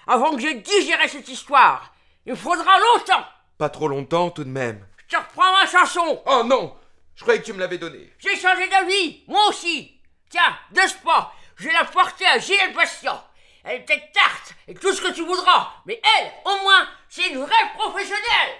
Avant 0.07 0.35
que 0.35 0.41
je 0.41 0.55
digéré 0.55 1.07
cette 1.07 1.27
histoire, 1.27 1.93
il 2.25 2.31
me 2.31 2.37
faudra 2.37 2.77
longtemps. 2.79 3.25
Pas 3.57 3.69
trop 3.69 3.87
longtemps 3.89 4.29
tout 4.29 4.43
de 4.43 4.49
même. 4.49 4.85
Je 4.97 5.17
te 5.17 5.21
reprends 5.21 5.51
ma 5.51 5.65
chanson. 5.65 6.23
Oh 6.25 6.43
non 6.45 6.75
Je 7.15 7.23
croyais 7.23 7.41
que 7.41 7.45
tu 7.45 7.53
me 7.53 7.59
l'avais 7.59 7.77
donnée. 7.77 8.13
J'ai 8.19 8.37
changé 8.37 8.67
d'avis, 8.69 9.23
moi 9.27 9.49
aussi. 9.49 9.99
Tiens, 10.29 10.57
de 10.71 10.81
ce 10.81 10.95
pas, 11.03 11.33
je 11.57 11.65
vais 11.65 11.73
la 11.73 11.83
porter 11.85 12.25
à 12.25 12.39
Gilles 12.39 12.55
le 12.69 12.73
patient. 12.73 13.21
Elle 13.65 13.81
est 13.81 13.85
peut-être 13.85 14.11
tarte 14.13 14.55
et 14.67 14.73
tout 14.73 14.93
ce 14.93 15.01
que 15.01 15.11
tu 15.11 15.25
voudras, 15.25 15.73
mais 15.85 16.01
elle, 16.19 16.31
au 16.45 16.63
moins, 16.63 16.87
c'est 17.09 17.27
une 17.29 17.39
vraie 17.39 17.73
professionnelle. 17.77 18.55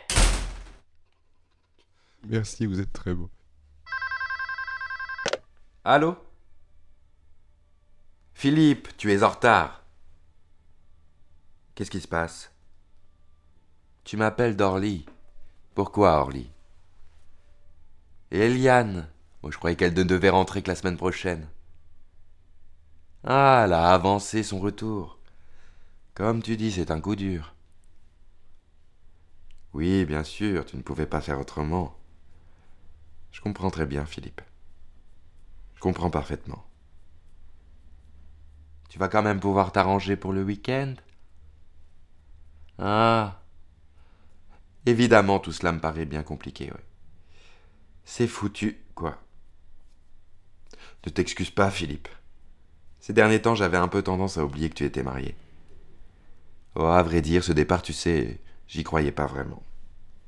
Merci, 2.25 2.65
vous 2.65 2.81
êtes 2.81 2.91
très 2.91 3.13
beau. 3.13 3.29
Allô? 5.83 6.17
Philippe, 8.33 8.95
tu 8.97 9.11
es 9.11 9.23
en 9.23 9.29
retard. 9.29 9.83
Qu'est-ce 11.75 11.91
qui 11.91 12.01
se 12.01 12.07
passe? 12.07 12.51
Tu 14.03 14.17
m'appelles 14.17 14.55
d'Orly. 14.55 15.05
Pourquoi 15.75 16.19
Orly? 16.21 16.49
Eliane 18.31 19.09
je 19.47 19.57
croyais 19.57 19.77
qu'elle 19.77 19.93
ne 19.93 20.03
devait 20.03 20.29
rentrer 20.29 20.61
que 20.61 20.69
la 20.69 20.75
semaine 20.75 20.97
prochaine. 20.97 21.47
Ah, 23.23 23.63
elle 23.65 23.73
a 23.73 23.93
avancé 23.93 24.43
son 24.43 24.59
retour. 24.59 25.17
Comme 26.13 26.41
tu 26.41 26.57
dis, 26.57 26.71
c'est 26.73 26.91
un 26.91 26.99
coup 26.99 27.15
dur. 27.15 27.53
Oui, 29.73 30.03
bien 30.05 30.23
sûr, 30.23 30.65
tu 30.65 30.75
ne 30.77 30.81
pouvais 30.81 31.05
pas 31.05 31.21
faire 31.21 31.39
autrement. 31.39 31.95
Je 33.31 33.41
comprends 33.41 33.69
très 33.69 33.85
bien, 33.85 34.05
Philippe. 34.05 34.41
Je 35.79 35.81
comprends 35.81 36.09
parfaitement. 36.09 36.65
Tu 38.89 38.99
vas 38.99 39.07
quand 39.07 39.23
même 39.23 39.39
pouvoir 39.39 39.71
t'arranger 39.71 40.17
pour 40.17 40.33
le 40.33 40.43
week-end? 40.43 40.93
Ah. 42.77 43.39
Évidemment, 44.85 45.39
tout 45.39 45.53
cela 45.53 45.71
me 45.71 45.79
paraît 45.79 46.03
bien 46.03 46.21
compliqué, 46.21 46.65
ouais. 46.65 46.85
C'est 48.03 48.27
foutu, 48.27 48.83
quoi. 48.93 49.21
Ne 51.05 51.11
t'excuse 51.11 51.49
pas, 51.49 51.71
Philippe. 51.71 52.09
Ces 52.99 53.13
derniers 53.13 53.41
temps, 53.41 53.55
j'avais 53.55 53.77
un 53.77 53.87
peu 53.87 54.01
tendance 54.01 54.37
à 54.37 54.43
oublier 54.43 54.69
que 54.69 54.75
tu 54.75 54.83
étais 54.83 55.01
marié. 55.01 55.33
Oh, 56.75 56.87
à 56.87 57.03
vrai 57.03 57.21
dire, 57.21 57.41
ce 57.41 57.53
départ, 57.53 57.83
tu 57.83 57.93
sais, 57.93 58.41
j'y 58.67 58.83
croyais 58.83 59.13
pas 59.13 59.27
vraiment. 59.27 59.63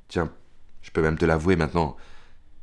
Tiens, 0.08 0.32
je 0.80 0.90
peux 0.92 1.02
même 1.02 1.18
te 1.18 1.26
l'avouer 1.26 1.56
maintenant, 1.56 1.98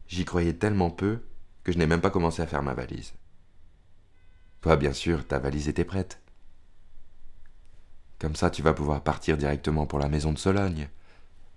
j'y 0.08 0.25
croyais 0.25 0.53
tellement 0.53 0.89
peu 0.89 1.22
je 1.71 1.77
n'ai 1.77 1.88
même 1.88 2.01
pas 2.01 2.09
commencé 2.09 2.41
à 2.41 2.47
faire 2.47 2.63
ma 2.63 2.73
valise. 2.73 3.13
Toi, 4.61 4.75
bien 4.75 4.93
sûr, 4.93 5.25
ta 5.25 5.39
valise 5.39 5.69
était 5.69 5.85
prête. 5.85 6.21
Comme 8.19 8.35
ça, 8.35 8.49
tu 8.49 8.61
vas 8.61 8.73
pouvoir 8.73 9.01
partir 9.01 9.38
directement 9.38 9.85
pour 9.85 9.99
la 9.99 10.09
maison 10.09 10.33
de 10.33 10.38
Sologne, 10.38 10.89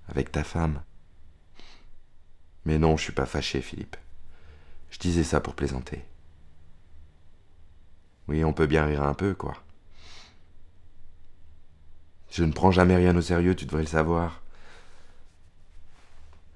avec 0.09 0.31
ta 0.31 0.45
femme. 0.45 0.83
Mais 2.65 2.79
non, 2.79 2.97
je 2.97 3.05
suis 3.05 3.13
pas 3.13 3.27
fâché, 3.27 3.61
Philippe. 3.61 3.97
Je 4.91 4.99
disais 4.99 5.25
ça 5.25 5.41
pour 5.41 5.55
plaisanter. 5.55 6.05
Oui, 8.29 8.45
on 8.45 8.53
peut 8.53 8.67
bien 8.67 8.85
rire 8.85 9.03
un 9.03 9.15
peu, 9.15 9.35
quoi. 9.35 9.55
Je 12.31 12.45
ne 12.45 12.53
prends 12.53 12.71
jamais 12.71 12.97
rien 12.97 13.17
au 13.17 13.21
sérieux, 13.21 13.57
tu 13.57 13.67
devrais 13.67 13.83
le 13.83 13.89
savoir. 13.89 14.43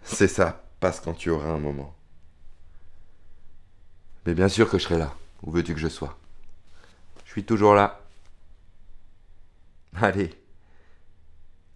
C'est 0.04 0.28
ça, 0.28 0.64
passe 0.78 1.00
quand 1.00 1.14
tu 1.14 1.30
auras 1.30 1.48
un 1.48 1.58
moment. 1.58 1.95
Mais 4.26 4.34
bien 4.34 4.48
sûr 4.48 4.68
que 4.68 4.76
je 4.78 4.82
serai 4.82 4.98
là. 4.98 5.14
Où 5.44 5.52
veux-tu 5.52 5.72
que 5.72 5.80
je 5.80 5.86
sois? 5.86 6.18
Je 7.24 7.30
suis 7.30 7.44
toujours 7.44 7.74
là. 7.74 8.00
Allez. 9.94 10.34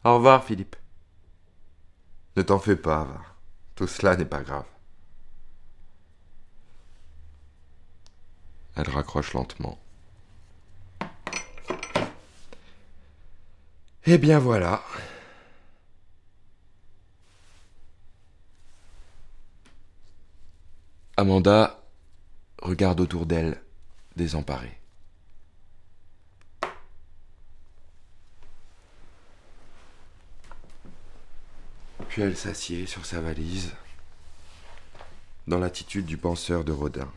Au 0.05 0.17
revoir, 0.17 0.45
Philippe. 0.45 0.75
Ne 2.37 2.43
t'en 2.43 2.59
fais 2.59 2.77
pas, 2.77 3.05
va. 3.05 3.21
Tout 3.77 3.87
cela 3.87 4.17
n'est 4.17 4.25
pas 4.25 4.43
grave. 4.43 4.65
Elle 8.77 8.91
raccroche 8.91 9.33
lentement. 9.33 9.79
Eh 14.07 14.19
bien 14.19 14.39
voilà. 14.39 14.83
Amanda 21.17 21.80
regarde 22.61 23.01
autour 23.01 23.27
d'elle, 23.27 23.61
désemparée. 24.17 24.79
Puis 32.09 32.23
elle 32.23 32.37
s'assied 32.37 32.87
sur 32.87 33.07
sa 33.07 33.21
valise, 33.21 33.73
dans 35.47 35.59
l'attitude 35.59 36.07
du 36.07 36.17
penseur 36.17 36.65
de 36.65 36.73
Rodin. 36.73 37.11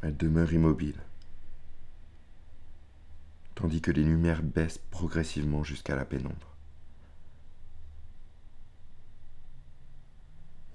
Elle 0.00 0.16
demeure 0.16 0.52
immobile, 0.52 1.00
tandis 3.56 3.80
que 3.80 3.90
les 3.90 4.04
lumières 4.04 4.42
baissent 4.42 4.80
progressivement 4.90 5.64
jusqu'à 5.64 5.96
la 5.96 6.04
pénombre. 6.04 6.57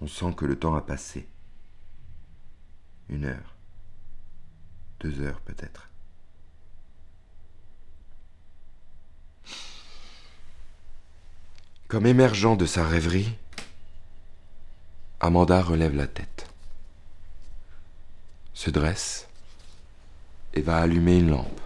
On 0.03 0.07
sent 0.07 0.33
que 0.35 0.43
le 0.43 0.59
temps 0.59 0.75
a 0.75 0.81
passé. 0.81 1.25
Une 3.07 3.23
heure. 3.23 3.55
Deux 4.99 5.21
heures 5.21 5.39
peut-être. 5.39 5.87
Comme 11.87 12.05
émergeant 12.05 12.57
de 12.57 12.65
sa 12.65 12.85
rêverie, 12.85 13.33
Amanda 15.21 15.61
relève 15.61 15.95
la 15.95 16.07
tête, 16.07 16.49
se 18.53 18.69
dresse 18.71 19.29
et 20.53 20.61
va 20.61 20.79
allumer 20.79 21.19
une 21.19 21.29
lampe. 21.29 21.61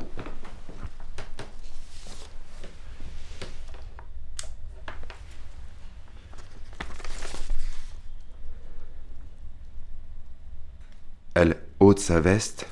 Elle 11.39 11.55
ôte 11.79 11.99
sa 11.99 12.19
veste 12.19 12.65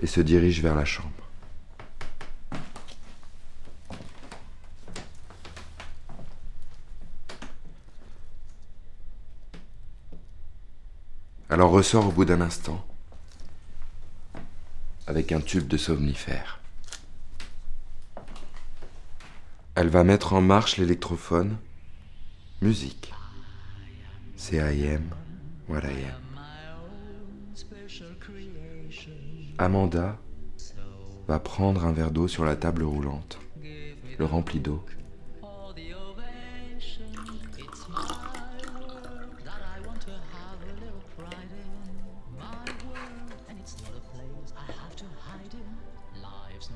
et 0.00 0.06
se 0.06 0.22
dirige 0.22 0.62
vers 0.62 0.74
la 0.74 0.86
chambre. 0.86 1.10
Elle 11.50 11.60
en 11.60 11.68
ressort 11.68 12.06
au 12.06 12.10
bout 12.10 12.24
d'un 12.24 12.40
instant 12.40 12.82
avec 15.06 15.30
un 15.30 15.42
tube 15.42 15.68
de 15.68 15.76
somnifère. 15.76 16.60
Elle 19.74 19.90
va 19.90 20.04
mettre 20.04 20.32
en 20.32 20.40
marche 20.40 20.78
l'électrophone. 20.78 21.58
Musique. 22.62 23.12
C.I.M. 24.38 25.10
Am. 25.72 25.82
Amanda 29.58 30.18
va 31.28 31.38
prendre 31.38 31.84
un 31.84 31.92
verre 31.92 32.10
d'eau 32.10 32.26
sur 32.26 32.44
la 32.44 32.56
table 32.56 32.82
roulante, 32.82 33.38
le 34.18 34.24
remplit 34.24 34.58
d'eau. 34.58 34.84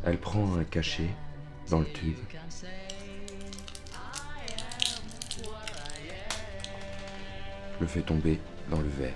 Elle 0.04 0.18
prend 0.18 0.56
un 0.56 0.64
cachet 0.64 1.08
dans 1.68 1.80
le 1.80 1.86
tube. 1.86 2.16
Le 7.80 7.86
fait 7.88 8.02
tomber 8.02 8.38
dans 8.70 8.80
le 8.80 8.88
verre. 8.88 9.14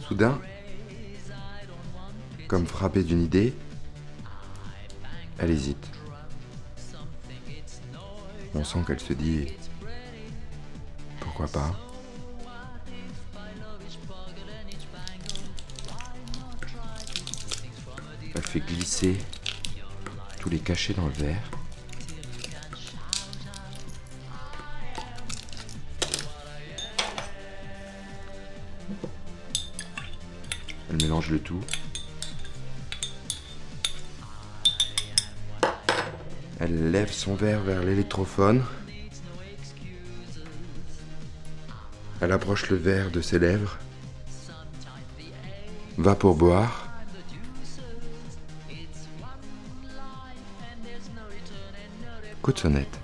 Soudain, 0.00 0.40
comme 2.46 2.66
frappée 2.66 3.02
d'une 3.02 3.22
idée, 3.22 3.54
elle 5.38 5.50
hésite. 5.50 5.90
On 8.54 8.64
sent 8.64 8.78
qu'elle 8.86 9.00
se 9.00 9.12
dit 9.12 9.52
pourquoi 11.20 11.46
pas? 11.46 11.78
Elle 18.34 18.42
fait 18.42 18.60
glisser 18.60 19.18
tous 20.38 20.48
les 20.48 20.58
cachets 20.58 20.94
dans 20.94 21.06
le 21.06 21.12
verre. 21.12 21.50
Elle 30.90 30.96
mélange 31.02 31.30
le 31.30 31.38
tout. 31.40 31.60
Elle 36.60 36.90
lève 36.90 37.12
son 37.12 37.34
verre 37.34 37.60
vers 37.60 37.82
l'électrophone. 37.82 38.64
Elle 42.20 42.32
approche 42.32 42.68
le 42.70 42.76
verre 42.76 43.10
de 43.10 43.20
ses 43.20 43.38
lèvres. 43.38 43.78
Va 45.98 46.14
pour 46.14 46.34
boire. 46.34 46.87
Coup 52.48 52.54
de 52.54 52.60
sonnette. 52.60 52.98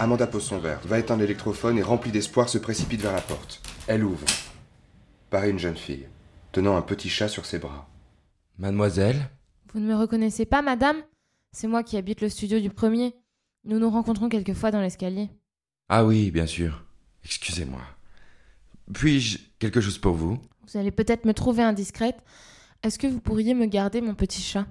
Amanda 0.00 0.26
pose 0.26 0.42
son 0.42 0.58
verre, 0.58 0.80
va 0.84 0.98
éteindre 0.98 1.20
l'électrophone 1.20 1.78
et 1.78 1.82
remplie 1.82 2.10
d'espoir 2.10 2.48
se 2.48 2.58
précipite 2.58 3.02
vers 3.02 3.12
la 3.12 3.20
porte. 3.20 3.62
Elle 3.86 4.02
ouvre. 4.02 4.26
Paraît 5.30 5.50
une 5.50 5.60
jeune 5.60 5.76
fille, 5.76 6.08
tenant 6.50 6.76
un 6.76 6.82
petit 6.82 7.08
chat 7.08 7.28
sur 7.28 7.46
ses 7.46 7.60
bras. 7.60 7.88
Mademoiselle? 8.58 9.30
Vous 9.72 9.78
ne 9.78 9.86
me 9.86 9.94
reconnaissez 9.94 10.44
pas, 10.44 10.60
madame? 10.60 10.96
C'est 11.52 11.68
moi 11.68 11.84
qui 11.84 11.96
habite 11.96 12.20
le 12.20 12.28
studio 12.28 12.58
du 12.58 12.68
premier. 12.68 13.14
Nous 13.62 13.78
nous 13.78 13.90
rencontrons 13.90 14.28
quelquefois 14.28 14.72
dans 14.72 14.80
l'escalier. 14.80 15.28
Ah 15.88 16.04
oui, 16.04 16.32
bien 16.32 16.46
sûr. 16.46 16.84
Excusez-moi. 17.22 17.82
Puis-je 18.92 19.38
quelque 19.60 19.80
chose 19.80 19.98
pour 19.98 20.14
vous? 20.14 20.42
Vous 20.66 20.80
allez 20.80 20.90
peut-être 20.90 21.26
me 21.26 21.32
trouver 21.32 21.62
indiscrète. 21.62 22.18
Est-ce 22.82 22.98
que 22.98 23.06
vous 23.06 23.20
pourriez 23.20 23.54
me 23.54 23.66
garder 23.66 24.00
mon 24.00 24.16
petit 24.16 24.42
chat? 24.42 24.66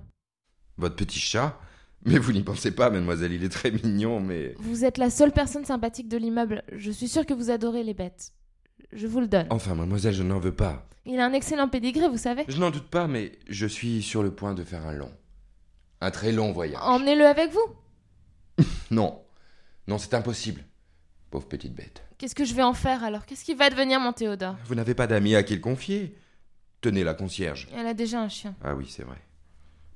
Votre 0.75 0.98
petit 0.98 1.19
chat? 1.22 1.58
Mais 2.06 2.18
vous 2.18 2.32
n'y 2.32 2.44
pensez 2.44 2.72
pas, 2.72 2.89
mademoiselle, 2.89 3.34
il 3.34 3.44
est 3.44 3.50
très 3.50 3.72
mignon, 3.72 4.20
mais... 4.20 4.56
Vous 4.60 4.86
êtes 4.86 4.98
la 4.98 5.10
seule 5.10 5.32
personne 5.32 5.65
sympathique 5.65 6.08
de 6.08 6.18
l'immeuble. 6.18 6.63
Je 6.72 6.91
suis 6.91 7.08
sûre 7.08 7.25
que 7.25 7.34
vous 7.34 7.50
adorez 7.51 7.84
les 7.84 7.94
bêtes. 7.94 8.32
Je 8.94 9.06
vous 9.06 9.20
le 9.20 9.27
donne. 9.27 9.48
Enfin, 9.50 9.75
mademoiselle, 9.75 10.13
je 10.13 10.24
n'en 10.24 10.39
veux 10.39 10.56
pas. 10.56 10.88
Il 11.06 11.20
a 11.20 11.25
un 11.25 11.34
excellent 11.34 11.68
pédigré, 11.68 12.08
vous 12.08 12.18
savez. 12.18 12.46
Je 12.48 12.58
n'en 12.60 12.72
doute 12.72 12.88
pas, 12.88 13.08
mais 13.08 13.34
je 13.50 13.65
suis 13.65 14.01
sur 14.01 14.24
le 14.24 14.32
point 14.32 14.53
de 14.53 14.63
faire 14.63 14.86
un 14.88 14.94
long. 14.94 15.12
Un 16.01 16.12
très 16.12 16.32
long 16.32 16.51
voyage. 16.51 16.82
Emmenez-le 16.84 17.25
avec 17.25 17.51
vous. 17.51 18.63
Non. 18.91 19.22
Non, 19.88 19.98
c'est 19.98 20.13
impossible. 20.13 20.63
Pauvre 21.32 21.48
petite 21.48 21.74
bête. 21.74 22.03
Qu'est-ce 22.18 22.36
que 22.36 22.44
je 22.46 22.53
vais 22.53 22.63
en 22.63 22.74
faire 22.74 23.03
alors? 23.03 23.25
Qu'est-ce 23.25 23.46
qui 23.46 23.53
va 23.53 23.70
devenir 23.70 24.00
mon 24.00 24.13
Théodore? 24.13 24.56
Vous 24.65 24.75
n'avez 24.75 24.94
pas 24.94 25.08
d'amis 25.08 25.36
à 25.36 25.44
qui 25.44 25.56
le 25.56 25.62
confier? 25.62 26.15
Tenez 26.82 27.03
la 27.03 27.13
concierge. 27.13 27.68
Elle 27.75 27.88
a 27.88 27.94
déjà 27.94 28.22
un 28.22 28.29
chien. 28.29 28.56
Ah 28.63 28.75
oui, 28.75 28.86
c'est 28.89 29.03
vrai. 29.03 29.18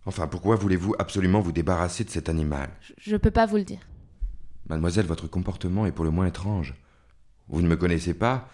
Enfin, 0.06 0.28
pourquoi 0.28 0.56
voulez-vous 0.56 0.96
absolument 1.00 1.40
vous 1.40 1.52
débarrasser 1.52 2.04
de 2.04 2.10
cet 2.10 2.28
animal? 2.30 2.70
Je, 2.82 2.94
je 3.12 3.16
peux 3.18 3.32
pas 3.32 3.46
vous 3.46 3.58
le 3.58 3.64
dire. 3.64 3.80
Mademoiselle, 4.68 5.06
votre 5.06 5.28
comportement 5.28 5.86
est 5.86 5.92
pour 5.92 6.06
le 6.06 6.12
moins 6.12 6.26
étrange. 6.26 6.74
Vous 7.50 7.62
ne 7.62 7.68
me 7.68 7.76
connaissez 7.76 8.14
pas 8.14 8.50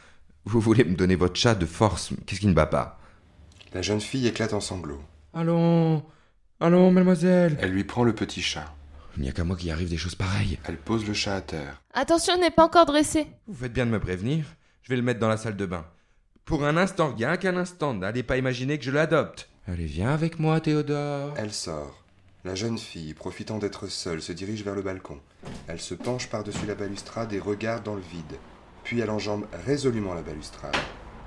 Vous 0.46 0.60
voulez 0.60 0.84
me 0.84 0.96
donner 0.96 1.16
votre 1.16 1.36
chat 1.36 1.56
de 1.56 1.66
force 1.66 2.12
Qu'est-ce 2.26 2.40
qui 2.40 2.48
ne 2.48 2.54
va 2.54 2.66
pas? 2.66 3.00
La 3.74 3.82
jeune 3.82 4.02
fille 4.02 4.28
éclate 4.28 4.54
en 4.54 4.60
sanglots. 4.62 5.02
Allons 5.34 6.04
Allons, 6.60 6.92
mademoiselle 6.92 7.58
Elle 7.62 7.72
lui 7.72 7.84
prend 7.84 8.04
le 8.04 8.14
petit 8.14 8.42
chat. 8.42 8.74
Il 9.18 9.24
n'y 9.24 9.30
a 9.30 9.32
qu'à 9.32 9.44
moi 9.44 9.56
qui 9.56 9.72
arrive 9.72 9.90
des 9.90 9.98
choses 9.98 10.16
pareilles. 10.16 10.60
Elle 10.66 10.78
pose 10.78 11.08
le 11.08 11.14
chat 11.14 11.36
à 11.36 11.42
terre. 11.42 11.82
Attention, 11.94 12.34
il 12.36 12.42
n'est 12.42 12.52
pas 12.52 12.66
encore 12.66 12.86
dressé. 12.86 13.28
Vous 13.48 13.56
faites 13.56 13.74
bien 13.74 13.86
de 13.86 13.92
me 13.92 14.00
prévenir. 14.00 14.46
Je 14.82 14.90
vais 14.90 14.96
le 14.96 15.02
mettre 15.02 15.20
dans 15.20 15.28
la 15.30 15.38
salle 15.38 15.56
de 15.58 15.66
bain. 15.66 15.86
Pour 16.46 16.66
un 16.66 16.78
instant, 16.78 17.14
rien 17.16 17.38
qu'un 17.38 17.58
instant, 17.58 17.94
n'allez 17.94 18.24
pas 18.24 18.38
imaginer 18.38 18.78
que 18.78 18.86
je 18.86 18.92
l'adopte. 18.92 19.49
Allez, 19.72 19.86
viens 19.86 20.10
avec 20.12 20.40
moi, 20.40 20.60
Théodore. 20.60 21.34
Elle 21.38 21.54
sort. 21.54 22.02
La 22.44 22.56
jeune 22.56 22.80
fille, 22.80 23.14
profitant 23.14 23.60
d'être 23.60 23.88
seule, 23.88 24.22
se 24.22 24.32
dirige 24.32 24.64
vers 24.64 24.74
le 24.74 24.82
balcon. 24.82 25.20
Elle 25.68 25.80
se 25.80 25.94
penche 25.94 26.28
par-dessus 26.28 26.66
la 26.66 26.74
balustrade 26.74 27.32
et 27.34 27.40
regarde 27.40 27.84
dans 27.84 27.94
le 27.94 28.02
vide. 28.02 28.40
Puis 28.84 29.00
elle 29.00 29.12
enjambe 29.12 29.46
résolument 29.68 30.14
la 30.16 30.22
balustrade. 30.22 30.76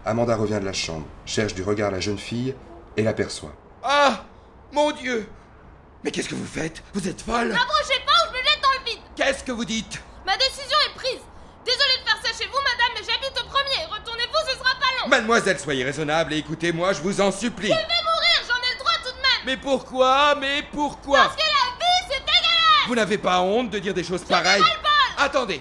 Amanda 0.05 0.35
revient 0.35 0.59
de 0.59 0.65
la 0.65 0.73
chambre, 0.73 1.07
cherche 1.25 1.55
du 1.55 1.63
regard 1.63 1.93
la 1.93 2.01
jeune 2.01 2.19
fille 2.19 2.55
et 2.97 3.03
l'aperçoit. 3.03 3.55
Ah 3.85 4.25
Mon 4.73 4.91
Dieu 4.91 5.29
Mais 6.03 6.11
qu'est-ce 6.11 6.29
que 6.29 6.35
vous 6.35 6.45
faites? 6.47 6.83
Vous 6.95 7.07
êtes 7.07 7.21
folle 7.21 7.49
N'approchez 7.51 8.01
pas 8.05 8.13
ou 8.25 8.33
je 8.35 8.39
me 8.39 8.43
jette 8.45 8.63
dans 8.63 8.81
le 8.81 8.91
vide 8.91 9.01
Qu'est-ce 9.15 9.45
que 9.45 9.53
vous 9.53 9.65
dites? 9.65 10.03
Ma 10.27 10.37
décision 10.37 10.79
est 10.91 10.95
prise 10.97 11.21
Désolée 11.65 11.99
de 12.03 12.09
faire 12.09 12.19
ça 12.25 12.33
chez 12.37 12.49
vous, 12.49 12.59
madame, 12.59 12.93
mais 12.97 13.07
j'habite 13.07 13.39
au 13.39 13.47
premier 13.49 13.87
Retournez-vous, 13.87 14.51
ce 14.51 14.59
sera 14.59 14.71
pas 14.81 15.03
long 15.03 15.09
Mademoiselle, 15.09 15.61
soyez 15.61 15.85
raisonnable 15.85 16.33
et 16.33 16.39
écoutez-moi, 16.39 16.93
je 16.95 17.03
vous 17.03 17.21
en 17.21 17.31
supplie. 17.31 17.69
Je 17.69 17.75
vais 17.75 18.03
mourir, 18.03 18.39
j'en 18.49 18.59
ai 18.59 18.73
le 18.73 18.79
droit 18.81 18.93
tout 19.05 19.13
de 19.13 19.23
même 19.23 19.32
Mais 19.45 19.57
pourquoi 19.57 20.35
Mais 20.37 20.63
pourquoi? 20.73 21.19
Parce 21.19 21.37
que 21.37 21.41
la 21.41 21.77
vie, 21.79 22.09
c'est 22.09 22.21
dégueulasse! 22.21 22.87
Vous 22.89 22.95
n'avez 22.95 23.19
pas 23.19 23.41
honte 23.41 23.71
de 23.71 23.79
dire 23.79 23.95
des 23.95 24.05
choses 24.05 24.23
pareilles? 24.25 24.63
Attendez. 25.19 25.61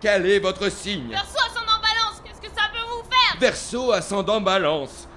Quel 0.00 0.26
est 0.28 0.38
votre 0.38 0.68
signe? 0.70 1.10
Perso 1.10 1.38
ascendant 1.46 1.80
balance, 1.80 2.22
qu'est-ce 2.24 2.40
que 2.40 2.54
ça 2.54 2.68
peut 2.72 2.84
vous 2.88 3.02
faire? 3.08 3.40
Verseau 3.40 3.92
ascendant 3.92 4.40
balance. 4.40 5.08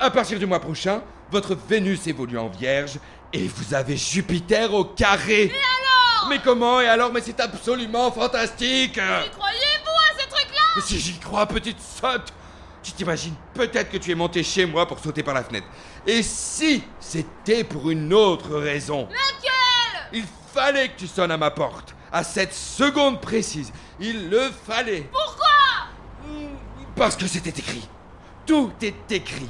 À 0.00 0.10
partir 0.10 0.38
du 0.38 0.46
mois 0.46 0.60
prochain, 0.60 1.02
votre 1.30 1.54
Vénus 1.54 2.06
évolue 2.06 2.38
en 2.38 2.48
vierge 2.48 2.98
et 3.32 3.46
vous 3.46 3.74
avez 3.74 3.96
Jupiter 3.96 4.74
au 4.74 4.84
carré. 4.84 5.52
Mais 5.52 5.58
alors? 5.58 6.28
Mais 6.28 6.38
comment? 6.40 6.80
Et 6.80 6.88
alors 6.88 7.12
Mais 7.12 7.20
c'est 7.20 7.40
absolument 7.40 8.10
fantastique! 8.10 8.96
Y 8.96 9.30
croyez-vous 9.30 9.90
à 9.90 10.20
ces 10.20 10.28
trucs-là! 10.28 10.62
Mais 10.76 10.82
si 10.82 10.98
j'y 10.98 11.18
crois, 11.18 11.46
petite 11.46 11.80
sotte 11.80 12.32
Tu 12.82 12.92
t'imagines 12.92 13.34
peut-être 13.54 13.90
que 13.90 13.96
tu 13.96 14.10
es 14.10 14.14
monté 14.14 14.42
chez 14.42 14.66
moi 14.66 14.86
pour 14.86 14.98
sauter 14.98 15.22
par 15.22 15.34
la 15.34 15.44
fenêtre. 15.44 15.66
Et 16.06 16.22
si 16.22 16.82
c'était 16.98 17.62
pour 17.64 17.90
une 17.90 18.12
autre 18.12 18.56
raison? 18.58 19.02
Laquelle 19.08 20.08
Il 20.12 20.24
fallait 20.52 20.88
que 20.88 20.98
tu 20.98 21.06
sonnes 21.06 21.30
à 21.30 21.36
ma 21.36 21.50
porte. 21.50 21.94
À 22.10 22.24
cette 22.24 22.52
seconde 22.52 23.20
précise. 23.20 23.72
Il 24.00 24.28
le 24.30 24.50
fallait. 24.66 25.08
Pourquoi? 25.12 25.46
Parce 26.96 27.16
que 27.16 27.26
c'était 27.26 27.50
écrit. 27.50 27.88
Tout 28.44 28.72
est 28.82 29.10
écrit. 29.12 29.48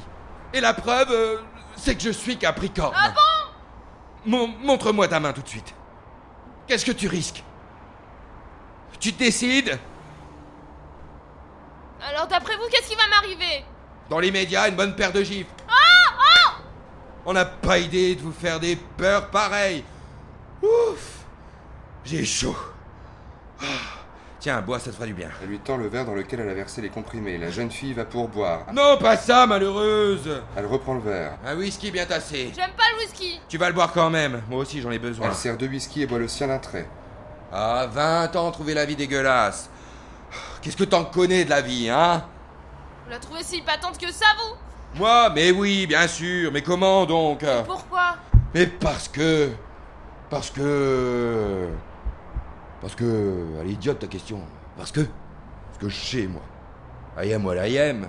Et 0.53 0.61
la 0.61 0.73
preuve, 0.73 1.11
euh, 1.11 1.37
c'est 1.75 1.95
que 1.95 2.03
je 2.03 2.11
suis 2.11 2.37
Capricorne. 2.37 2.93
Ah 2.95 3.09
bon? 3.09 4.31
Mon- 4.31 4.47
Montre-moi 4.59 5.07
ta 5.07 5.19
main 5.19 5.33
tout 5.33 5.41
de 5.41 5.49
suite. 5.49 5.73
Qu'est-ce 6.67 6.85
que 6.85 6.91
tu 6.91 7.07
risques? 7.07 7.43
Tu 8.99 9.11
décides? 9.11 9.77
Alors 12.09 12.27
d'après 12.27 12.55
vous, 12.57 12.67
qu'est-ce 12.69 12.89
qui 12.89 12.95
va 12.95 13.07
m'arriver? 13.09 13.63
Dans 14.09 14.19
les 14.19 14.31
médias, 14.31 14.67
une 14.67 14.75
bonne 14.75 14.95
paire 14.95 15.11
de 15.11 15.23
gifles. 15.23 15.49
Ah, 15.69 16.55
On 17.25 17.33
n'a 17.33 17.45
pas 17.45 17.77
idée 17.77 18.15
de 18.15 18.21
vous 18.21 18.33
faire 18.33 18.59
des 18.59 18.75
peurs 18.75 19.29
pareilles. 19.29 19.83
Ouf 20.61 21.23
J'ai 22.03 22.25
chaud. 22.25 22.55
Ah. 23.61 23.65
Tiens, 24.39 24.61
bois, 24.61 24.77
ça 24.77 24.91
te 24.91 24.95
fera 24.95 25.05
du 25.05 25.13
bien. 25.13 25.29
Elle 25.41 25.47
lui 25.47 25.59
tend 25.59 25.77
le 25.77 25.87
verre 25.87 26.03
dans 26.05 26.13
lequel 26.15 26.41
elle 26.41 26.49
a 26.49 26.53
versé 26.53 26.81
les 26.81 26.89
comprimés. 26.89 27.37
La 27.37 27.49
jeune 27.49 27.71
fille 27.71 27.93
va 27.93 28.03
pour 28.03 28.27
boire. 28.27 28.65
Non, 28.73 28.97
pas 28.97 29.15
ça, 29.15 29.47
malheureuse 29.47 30.41
Elle 30.57 30.65
reprend 30.65 30.95
le 30.95 30.99
verre. 30.99 31.37
Un 31.45 31.55
whisky 31.55 31.91
bien 31.91 32.05
tassé. 32.05 32.51
J'aime 32.53 32.71
pas 32.75 32.83
le 32.93 33.05
whisky 33.05 33.39
Tu 33.47 33.57
vas 33.57 33.69
le 33.69 33.73
boire 33.73 33.93
quand 33.93 34.09
même. 34.09 34.41
Moi 34.49 34.59
aussi, 34.59 34.81
j'en 34.81 34.91
ai 34.91 34.99
besoin. 34.99 35.27
Elle 35.27 35.33
sert 35.33 35.55
deux 35.55 35.67
whisky 35.67 36.01
et 36.01 36.07
boit 36.07 36.19
le 36.19 36.27
sien 36.27 36.47
d'un 36.47 36.59
trait. 36.59 36.85
Ah, 37.53 37.87
20 37.89 38.35
ans, 38.35 38.51
trouver 38.51 38.73
la 38.73 38.83
vie 38.83 38.97
dégueulasse. 38.97 39.69
Qu'est-ce 40.63 40.77
que 40.77 40.85
t'en 40.85 41.03
connais 41.03 41.43
de 41.43 41.49
la 41.49 41.59
vie, 41.59 41.89
hein? 41.89 42.23
Vous 43.03 43.11
la 43.11 43.19
trouvez 43.19 43.43
si 43.43 43.61
patente 43.61 43.97
que 43.97 44.09
ça, 44.13 44.27
vous? 44.37 44.97
Moi, 44.97 45.29
mais 45.31 45.51
oui, 45.51 45.85
bien 45.85 46.07
sûr. 46.07 46.53
Mais 46.53 46.61
comment 46.61 47.05
donc? 47.05 47.43
Pourquoi? 47.65 48.15
Mais 48.53 48.67
parce 48.67 49.09
que. 49.09 49.49
Parce 50.29 50.49
que. 50.49 51.67
Parce 52.79 52.95
que. 52.95 53.45
Elle 53.59 53.71
est 53.71 53.73
idiote 53.73 53.99
ta 53.99 54.07
question. 54.07 54.39
Parce 54.77 54.93
que. 54.93 55.01
Parce 55.01 55.79
que 55.81 55.89
je 55.89 55.99
sais, 55.99 56.27
moi. 56.27 56.41
I 57.21 57.33
am 57.33 57.45
what 57.45 57.55
I 57.57 57.77
am. 57.77 58.07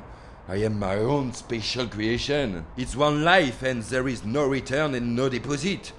I 0.48 0.64
am 0.64 0.78
my 0.78 1.00
own 1.04 1.32
special 1.32 1.88
creation. 1.88 2.62
It's 2.78 2.94
one 2.94 3.24
life 3.24 3.64
and 3.64 3.82
there 3.82 4.08
is 4.08 4.24
no 4.24 4.46
return 4.46 4.94
and 4.94 5.16
no 5.16 5.28
deposit. 5.28 5.92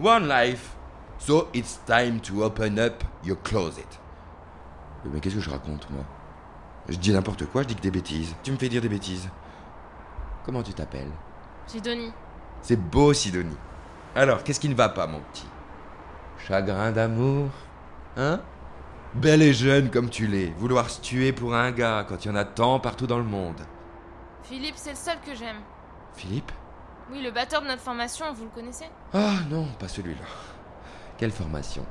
One 0.00 0.26
life. 0.26 0.74
So 1.18 1.48
it's 1.52 1.80
time 1.86 2.20
to 2.20 2.44
open 2.44 2.78
up 2.78 3.04
your 3.22 3.36
closet. 3.36 3.98
Mais 5.04 5.20
qu'est-ce 5.20 5.36
que 5.36 5.40
je 5.40 5.50
raconte, 5.50 5.88
moi? 5.90 6.04
Je 6.88 6.96
dis 6.96 7.12
n'importe 7.12 7.46
quoi, 7.46 7.62
je 7.62 7.68
dis 7.68 7.74
que 7.76 7.80
des 7.82 7.90
bêtises. 7.90 8.34
Tu 8.42 8.50
me 8.52 8.56
fais 8.56 8.68
dire 8.68 8.82
des 8.82 8.88
bêtises. 8.88 9.28
Comment 10.44 10.62
tu 10.62 10.72
t'appelles? 10.72 11.10
Sidonie. 11.66 12.12
c'est 12.62 12.76
beau, 12.76 13.12
Sidonie. 13.12 13.56
Alors, 14.14 14.42
qu'est-ce 14.42 14.58
qui 14.60 14.68
ne 14.70 14.74
va 14.74 14.88
pas, 14.88 15.06
mon 15.06 15.20
petit? 15.20 15.46
Chagrin 16.46 16.92
d'amour 16.92 17.50
Hein? 18.16 18.40
Belle 19.14 19.42
et 19.42 19.52
jeune 19.52 19.90
comme 19.90 20.10
tu 20.10 20.26
l'es, 20.26 20.52
vouloir 20.58 20.90
se 20.90 21.00
tuer 21.00 21.32
pour 21.32 21.54
un 21.54 21.70
gars 21.72 22.04
quand 22.08 22.24
il 22.24 22.28
y 22.28 22.30
en 22.30 22.36
a 22.36 22.44
tant 22.44 22.80
partout 22.80 23.06
dans 23.06 23.18
le 23.18 23.24
monde. 23.24 23.60
Philippe, 24.42 24.74
c'est 24.76 24.90
le 24.90 24.96
seul 24.96 25.18
que 25.24 25.34
j'aime. 25.34 25.60
Philippe? 26.14 26.50
Oui, 27.10 27.22
le 27.22 27.30
batteur 27.30 27.62
de 27.62 27.66
notre 27.66 27.82
formation, 27.82 28.26
vous 28.32 28.44
le 28.44 28.50
connaissez? 28.50 28.86
Ah 29.14 29.36
non, 29.50 29.66
pas 29.78 29.88
celui-là. 29.88 30.24
Quelle 31.16 31.30
formation? 31.30 31.84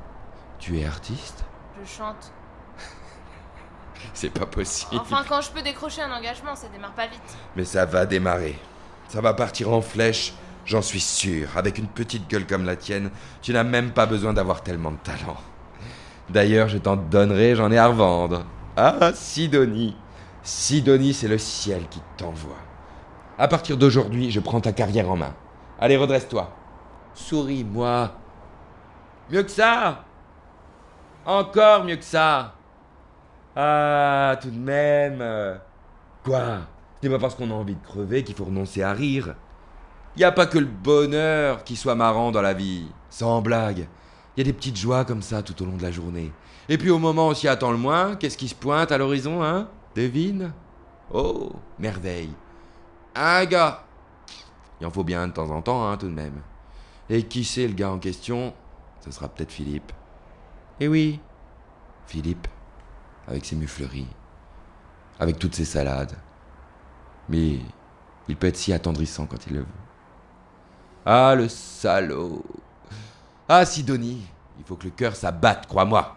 Tu 0.58 0.78
es 0.78 0.84
artiste? 0.84 1.44
Je 1.80 1.86
chante. 1.88 2.32
C'est 4.14 4.30
pas 4.30 4.46
possible. 4.46 5.00
Enfin, 5.00 5.24
quand 5.28 5.40
je 5.40 5.50
peux 5.50 5.62
décrocher 5.62 6.02
un 6.02 6.12
engagement, 6.12 6.54
ça 6.54 6.68
démarre 6.68 6.92
pas 6.92 7.06
vite. 7.06 7.20
Mais 7.56 7.64
ça 7.64 7.84
va 7.84 8.06
démarrer. 8.06 8.58
Ça 9.08 9.20
va 9.20 9.34
partir 9.34 9.72
en 9.72 9.80
flèche, 9.80 10.34
j'en 10.66 10.82
suis 10.82 11.00
sûr. 11.00 11.48
Avec 11.56 11.78
une 11.78 11.86
petite 11.86 12.28
gueule 12.28 12.46
comme 12.46 12.64
la 12.64 12.76
tienne, 12.76 13.10
tu 13.42 13.52
n'as 13.52 13.64
même 13.64 13.92
pas 13.92 14.06
besoin 14.06 14.32
d'avoir 14.32 14.62
tellement 14.62 14.90
de 14.90 14.98
talent. 14.98 15.36
D'ailleurs, 16.28 16.68
je 16.68 16.78
t'en 16.78 16.96
donnerai, 16.96 17.54
j'en 17.54 17.70
ai 17.70 17.78
à 17.78 17.86
revendre. 17.86 18.44
Ah, 18.76 19.12
Sidonie. 19.14 19.96
Sidonie, 20.42 21.14
c'est 21.14 21.28
le 21.28 21.38
ciel 21.38 21.86
qui 21.88 22.00
t'envoie. 22.16 22.56
À 23.38 23.48
partir 23.48 23.76
d'aujourd'hui, 23.76 24.30
je 24.30 24.40
prends 24.40 24.60
ta 24.60 24.72
carrière 24.72 25.10
en 25.10 25.16
main. 25.16 25.34
Allez, 25.80 25.96
redresse-toi. 25.96 26.50
Souris-moi. 27.14 28.12
Mieux 29.30 29.42
que 29.42 29.50
ça. 29.50 30.04
Encore 31.24 31.84
mieux 31.84 31.96
que 31.96 32.04
ça. 32.04 32.54
Ah, 33.60 34.36
tout 34.40 34.50
de 34.50 34.56
même. 34.56 35.58
Quoi? 36.22 36.58
Ce 37.02 37.06
n'est 37.08 37.12
pas 37.12 37.18
parce 37.18 37.34
qu'on 37.34 37.50
a 37.50 37.54
envie 37.54 37.74
de 37.74 37.84
crever 37.84 38.22
qu'il 38.22 38.36
faut 38.36 38.44
renoncer 38.44 38.84
à 38.84 38.92
rire. 38.92 39.34
Y 40.16 40.22
a 40.22 40.30
pas 40.30 40.46
que 40.46 40.58
le 40.58 40.66
bonheur 40.66 41.64
qui 41.64 41.74
soit 41.74 41.96
marrant 41.96 42.30
dans 42.30 42.40
la 42.40 42.54
vie. 42.54 42.86
Sans 43.10 43.42
blague. 43.42 43.88
Y 44.36 44.42
a 44.42 44.44
des 44.44 44.52
petites 44.52 44.76
joies 44.76 45.04
comme 45.04 45.22
ça 45.22 45.42
tout 45.42 45.60
au 45.60 45.66
long 45.66 45.76
de 45.76 45.82
la 45.82 45.90
journée. 45.90 46.30
Et 46.68 46.78
puis 46.78 46.90
au 46.90 47.00
moment 47.00 47.26
où 47.26 47.30
on 47.30 47.34
s'y 47.34 47.48
attend 47.48 47.72
le 47.72 47.78
moins, 47.78 48.14
qu'est-ce 48.14 48.38
qui 48.38 48.46
se 48.46 48.54
pointe 48.54 48.92
à 48.92 48.98
l'horizon, 48.98 49.42
hein? 49.42 49.68
Devine? 49.96 50.52
Oh, 51.12 51.50
merveille. 51.80 52.30
Un 53.16 53.44
gars. 53.44 53.82
Il 54.80 54.86
en 54.86 54.90
faut 54.92 55.02
bien 55.02 55.26
de 55.26 55.32
temps 55.32 55.50
en 55.50 55.62
temps, 55.62 55.84
hein, 55.88 55.96
tout 55.96 56.06
de 56.06 56.14
même. 56.14 56.42
Et 57.10 57.24
qui 57.24 57.42
c'est 57.42 57.66
le 57.66 57.74
gars 57.74 57.90
en 57.90 57.98
question? 57.98 58.54
Ce 59.00 59.10
sera 59.10 59.26
peut-être 59.26 59.50
Philippe. 59.50 59.90
Eh 60.78 60.86
oui, 60.86 61.18
Philippe, 62.06 62.46
avec 63.28 63.44
ses 63.44 63.56
mufleries, 63.56 64.08
avec 65.20 65.38
toutes 65.38 65.54
ses 65.54 65.64
salades. 65.64 66.16
Mais 67.28 67.58
il 68.28 68.36
peut 68.36 68.46
être 68.46 68.56
si 68.56 68.72
attendrissant 68.72 69.26
quand 69.26 69.46
il 69.46 69.54
le 69.54 69.60
veut. 69.60 69.66
Ah, 71.04 71.34
le 71.34 71.48
salaud 71.48 72.44
Ah, 73.48 73.64
Sidonie, 73.64 74.26
il 74.58 74.64
faut 74.64 74.76
que 74.76 74.84
le 74.84 74.90
cœur 74.90 75.14
s'abatte, 75.14 75.66
crois-moi. 75.66 76.16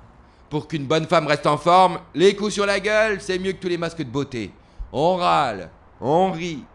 Pour 0.50 0.67
qu'une 0.67 0.86
bonne 0.86 1.08
femme 1.08 1.28
reste 1.28 1.47
en 1.47 1.58
forme, 1.58 2.00
les 2.13 2.36
coups 2.36 2.54
sur 2.54 2.65
la 2.65 2.80
gueule, 2.80 3.21
c'est 3.21 3.39
mieux 3.39 3.54
que 3.54 3.62
tous 3.62 3.69
les 3.69 3.78
masques 3.78 4.00
de 4.00 4.10
beauté. 4.10 4.54
On 4.91 5.15
râle, 5.15 5.69
on 6.00 6.32
rit, 6.32 6.65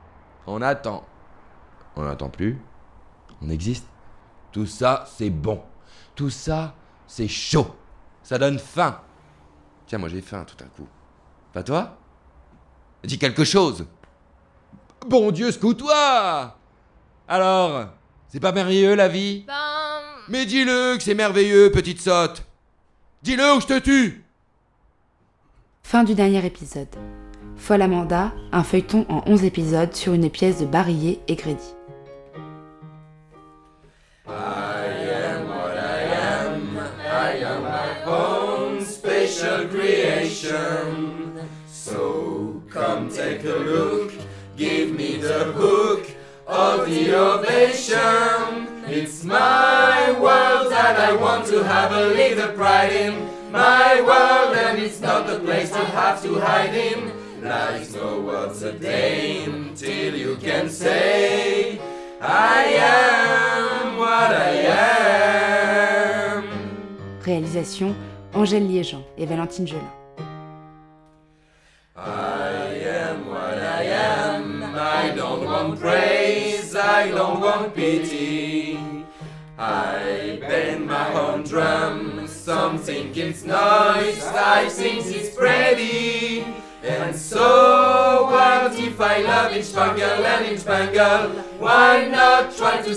on 0.46 0.62
attend. 0.62 1.05
On 1.96 2.03
n'attend 2.03 2.29
plus, 2.29 2.59
on 3.42 3.49
existe. 3.51 3.87
Tout 4.53 4.66
ça, 4.66 5.05
c'est 5.14 5.31
bon. 5.31 5.62
Tout 6.14 6.31
ça, 6.31 6.75
c'est 7.07 7.29
chaud. 7.29 7.75
Ça 8.22 8.38
donne 8.38 8.59
faim. 8.59 8.99
Tiens, 9.87 9.99
moi 9.99 10.09
j'ai 10.09 10.20
faim 10.20 10.44
tout 10.44 10.62
à 10.62 10.66
coup. 10.66 10.88
Pas 11.53 11.62
toi? 11.62 11.96
Dis 13.05 13.18
quelque 13.18 13.44
chose. 13.44 13.87
Bon 15.07 15.31
Dieu, 15.31 15.53
secoue-toi 15.53 16.57
Alors, 17.29 17.87
c'est 18.29 18.40
pas 18.40 18.53
merveilleux 18.53 18.94
la 18.94 19.09
vie? 19.09 19.44
Ben. 19.46 19.55
Mais 20.29 20.44
dis-le 20.44 20.96
que 20.96 21.03
c'est 21.03 21.14
merveilleux, 21.14 21.70
petite 21.70 22.01
sotte 22.01 22.44
Dis-le 23.22 23.55
ou 23.57 23.61
je 23.61 23.66
te 23.66 23.79
tue 23.79 24.25
Fin 25.85 26.03
du 26.03 26.14
dernier 26.14 26.44
épisode. 26.44 26.88
Folle 27.57 27.83
Amanda, 27.83 28.33
un 28.51 28.64
feuilleton 28.64 29.07
en 29.09 29.22
11 29.27 29.44
épisodes 29.44 29.94
sur 29.94 30.14
une 30.14 30.31
pièce 30.31 30.61
de 30.61 30.66
Barillet 30.66 31.20
et 31.29 31.37
Grédy. 31.37 31.76
Creation. 39.64 41.49
So 41.66 42.62
come 42.71 43.09
take 43.09 43.45
a 43.45 43.57
look, 43.73 44.12
give 44.57 44.90
me 44.90 45.16
the 45.16 45.53
hook 45.53 46.11
of 46.47 46.87
the 46.87 47.14
ovation. 47.14 48.69
It's 48.88 49.25
my 49.25 50.12
world 50.21 50.73
and 50.73 50.97
I 50.99 51.12
want 51.16 51.47
to 51.47 51.64
have 51.64 51.92
a 51.92 52.07
little 52.07 52.53
pride 52.53 52.92
in 52.92 53.29
my 53.51 54.01
world, 54.03 54.57
and 54.57 54.79
it's 54.79 55.01
not 55.01 55.27
the 55.27 55.38
place 55.40 55.71
to 55.71 55.79
have 55.79 56.23
to 56.23 56.38
hide 56.38 56.75
in. 56.75 57.11
Life's 57.42 57.95
no 57.95 58.21
words 58.21 58.62
a 58.62 58.73
day 58.73 59.47
till 59.75 60.14
you 60.14 60.37
can 60.37 60.69
say, 60.69 61.81
I 62.21 62.64
am 62.64 63.97
what 63.97 64.31
I 64.33 64.51
am. 66.27 66.45
Réalisation 67.25 67.95
Angèle 68.37 68.66
Liégeant 68.68 69.03
et 69.16 69.25
Valentine 69.25 69.66
Gelin. 69.66 69.81
I 71.96 72.75
am 72.85 73.27
what 73.31 73.57
I 73.57 73.85
am. 73.85 74.62
I 74.77 75.11
don't 75.16 75.42
want 75.46 75.81
praise, 75.81 76.77
I 76.77 77.11
don't 77.11 77.40
want 77.40 77.75
pity. 77.75 78.79
I 79.59 80.37
bend 80.38 80.87
my 80.87 81.14
own 81.14 81.44
drum, 81.44 82.29
some 82.29 82.77
think 82.77 83.16
it's 83.16 83.42
noise, 83.42 84.22
I 84.27 84.68
think 84.68 85.07
it's 85.07 85.35
pretty. 85.35 86.44
And 86.83 87.16
so, 87.16 88.26
love? 90.96 91.31
Why 91.59 92.09
not 92.11 92.57
try 92.57 92.83
to 92.83 92.94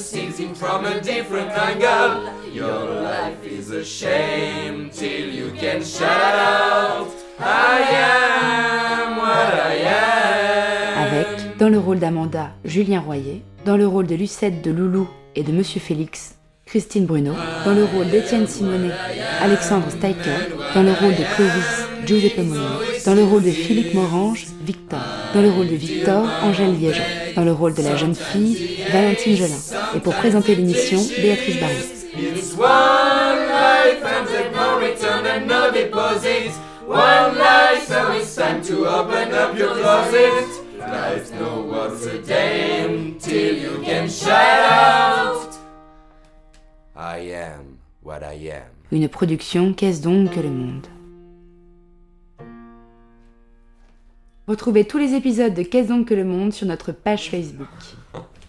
from 0.55 0.85
a 0.85 0.99
different 1.01 1.51
angle? 1.51 2.33
Your 2.53 3.01
life 3.01 3.43
is 3.45 3.71
a 3.71 3.83
shame 3.83 4.89
till 4.91 5.29
you 5.29 5.51
can 5.59 5.83
shout 5.83 6.35
out, 6.35 7.07
I 7.39 7.81
am 7.81 9.17
what 9.17 9.53
I 9.53 9.75
am. 9.85 11.07
Avec, 11.07 11.57
dans 11.57 11.69
le 11.69 11.79
rôle 11.79 11.99
d'Amanda, 11.99 12.51
Julien 12.65 13.01
Royer, 13.01 13.43
dans 13.65 13.77
le 13.77 13.87
rôle 13.87 14.07
de 14.07 14.15
Lucette 14.15 14.63
de 14.63 14.71
Loulou 14.71 15.07
et 15.35 15.43
de 15.43 15.51
Monsieur 15.51 15.79
Félix, 15.79 16.35
Christine 16.65 17.05
Bruno, 17.05 17.33
dans 17.65 17.73
le 17.73 17.85
rôle 17.85 18.09
d'Étienne 18.09 18.47
Simonet, 18.47 18.91
Alexandre 19.41 19.89
Steiker, 19.89 20.49
dans 20.75 20.83
le 20.83 20.91
rôle 20.91 21.15
de 21.15 21.23
Clovis, 21.35 21.85
Giuseppe 22.05 22.39
Mono, 22.39 22.81
dans 23.05 23.13
le 23.13 23.23
rôle 23.23 23.43
de 23.43 23.51
Philippe 23.51 23.93
Morange, 23.93 24.47
Victor, 24.63 24.99
dans 25.33 25.41
le 25.41 25.49
rôle 25.49 25.67
de 25.67 25.75
Victor, 25.75 26.25
Angèle 26.43 26.77
Liégeant, 26.79 27.03
dans 27.35 27.43
le 27.43 27.51
rôle 27.51 27.73
de 27.73 27.81
la 27.81 27.95
jeune 27.95 28.15
fille, 28.15 28.79
Valentine 28.91 29.35
Gelin, 29.35 29.59
et 29.95 29.99
pour 29.99 30.13
présenter 30.15 30.55
l'émission, 30.55 30.99
Béatrice 31.21 31.59
Barry. 31.59 31.75
It's 32.17 32.53
one 32.55 33.47
life 33.47 34.03
and 34.03 34.27
there's 34.27 34.51
no 34.53 34.79
return 34.79 35.25
and 35.25 35.47
no 35.47 35.71
deposit. 35.71 36.51
One 36.85 37.37
life, 37.37 37.87
so 37.87 38.11
it's 38.13 38.35
time 38.35 38.61
to 38.63 38.87
open 38.87 39.31
up 39.33 39.57
your 39.57 39.75
closet. 39.75 40.43
Life's 40.79 41.31
no 41.39 41.61
words 41.61 42.05
a 42.07 42.19
day 42.19 43.13
till 43.19 43.55
you 43.57 43.83
can 43.85 44.09
shout 44.09 44.31
out. 44.71 45.55
I 46.95 47.19
am 47.31 47.77
what 48.01 48.23
I 48.23 48.49
am. 48.51 48.63
Une 48.91 49.07
production 49.07 49.73
Qu'est-ce 49.73 50.01
donc 50.01 50.31
que 50.31 50.39
le 50.39 50.49
monde? 50.49 50.87
Retrouvez 54.49 54.83
tous 54.83 54.97
les 54.97 55.13
épisodes 55.13 55.53
de 55.53 55.61
Qu'est-ce 55.61 55.89
donc 55.89 56.07
que 56.07 56.15
le 56.15 56.23
monde 56.23 56.51
sur 56.51 56.65
notre 56.65 56.91
page 56.91 57.29
Facebook. 57.29 57.67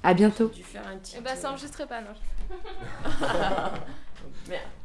À 0.03 0.15
bientôt 0.15 0.49
dû 0.49 0.63
faire 0.63 0.89
un 0.91 0.97
petit. 0.97 1.17
Eh 1.19 1.21
ben, 1.21 1.37
ça 1.37 1.51
enregistrait 1.51 1.87
pas, 1.87 2.01
non. 2.01 2.15
Merde. 4.49 4.80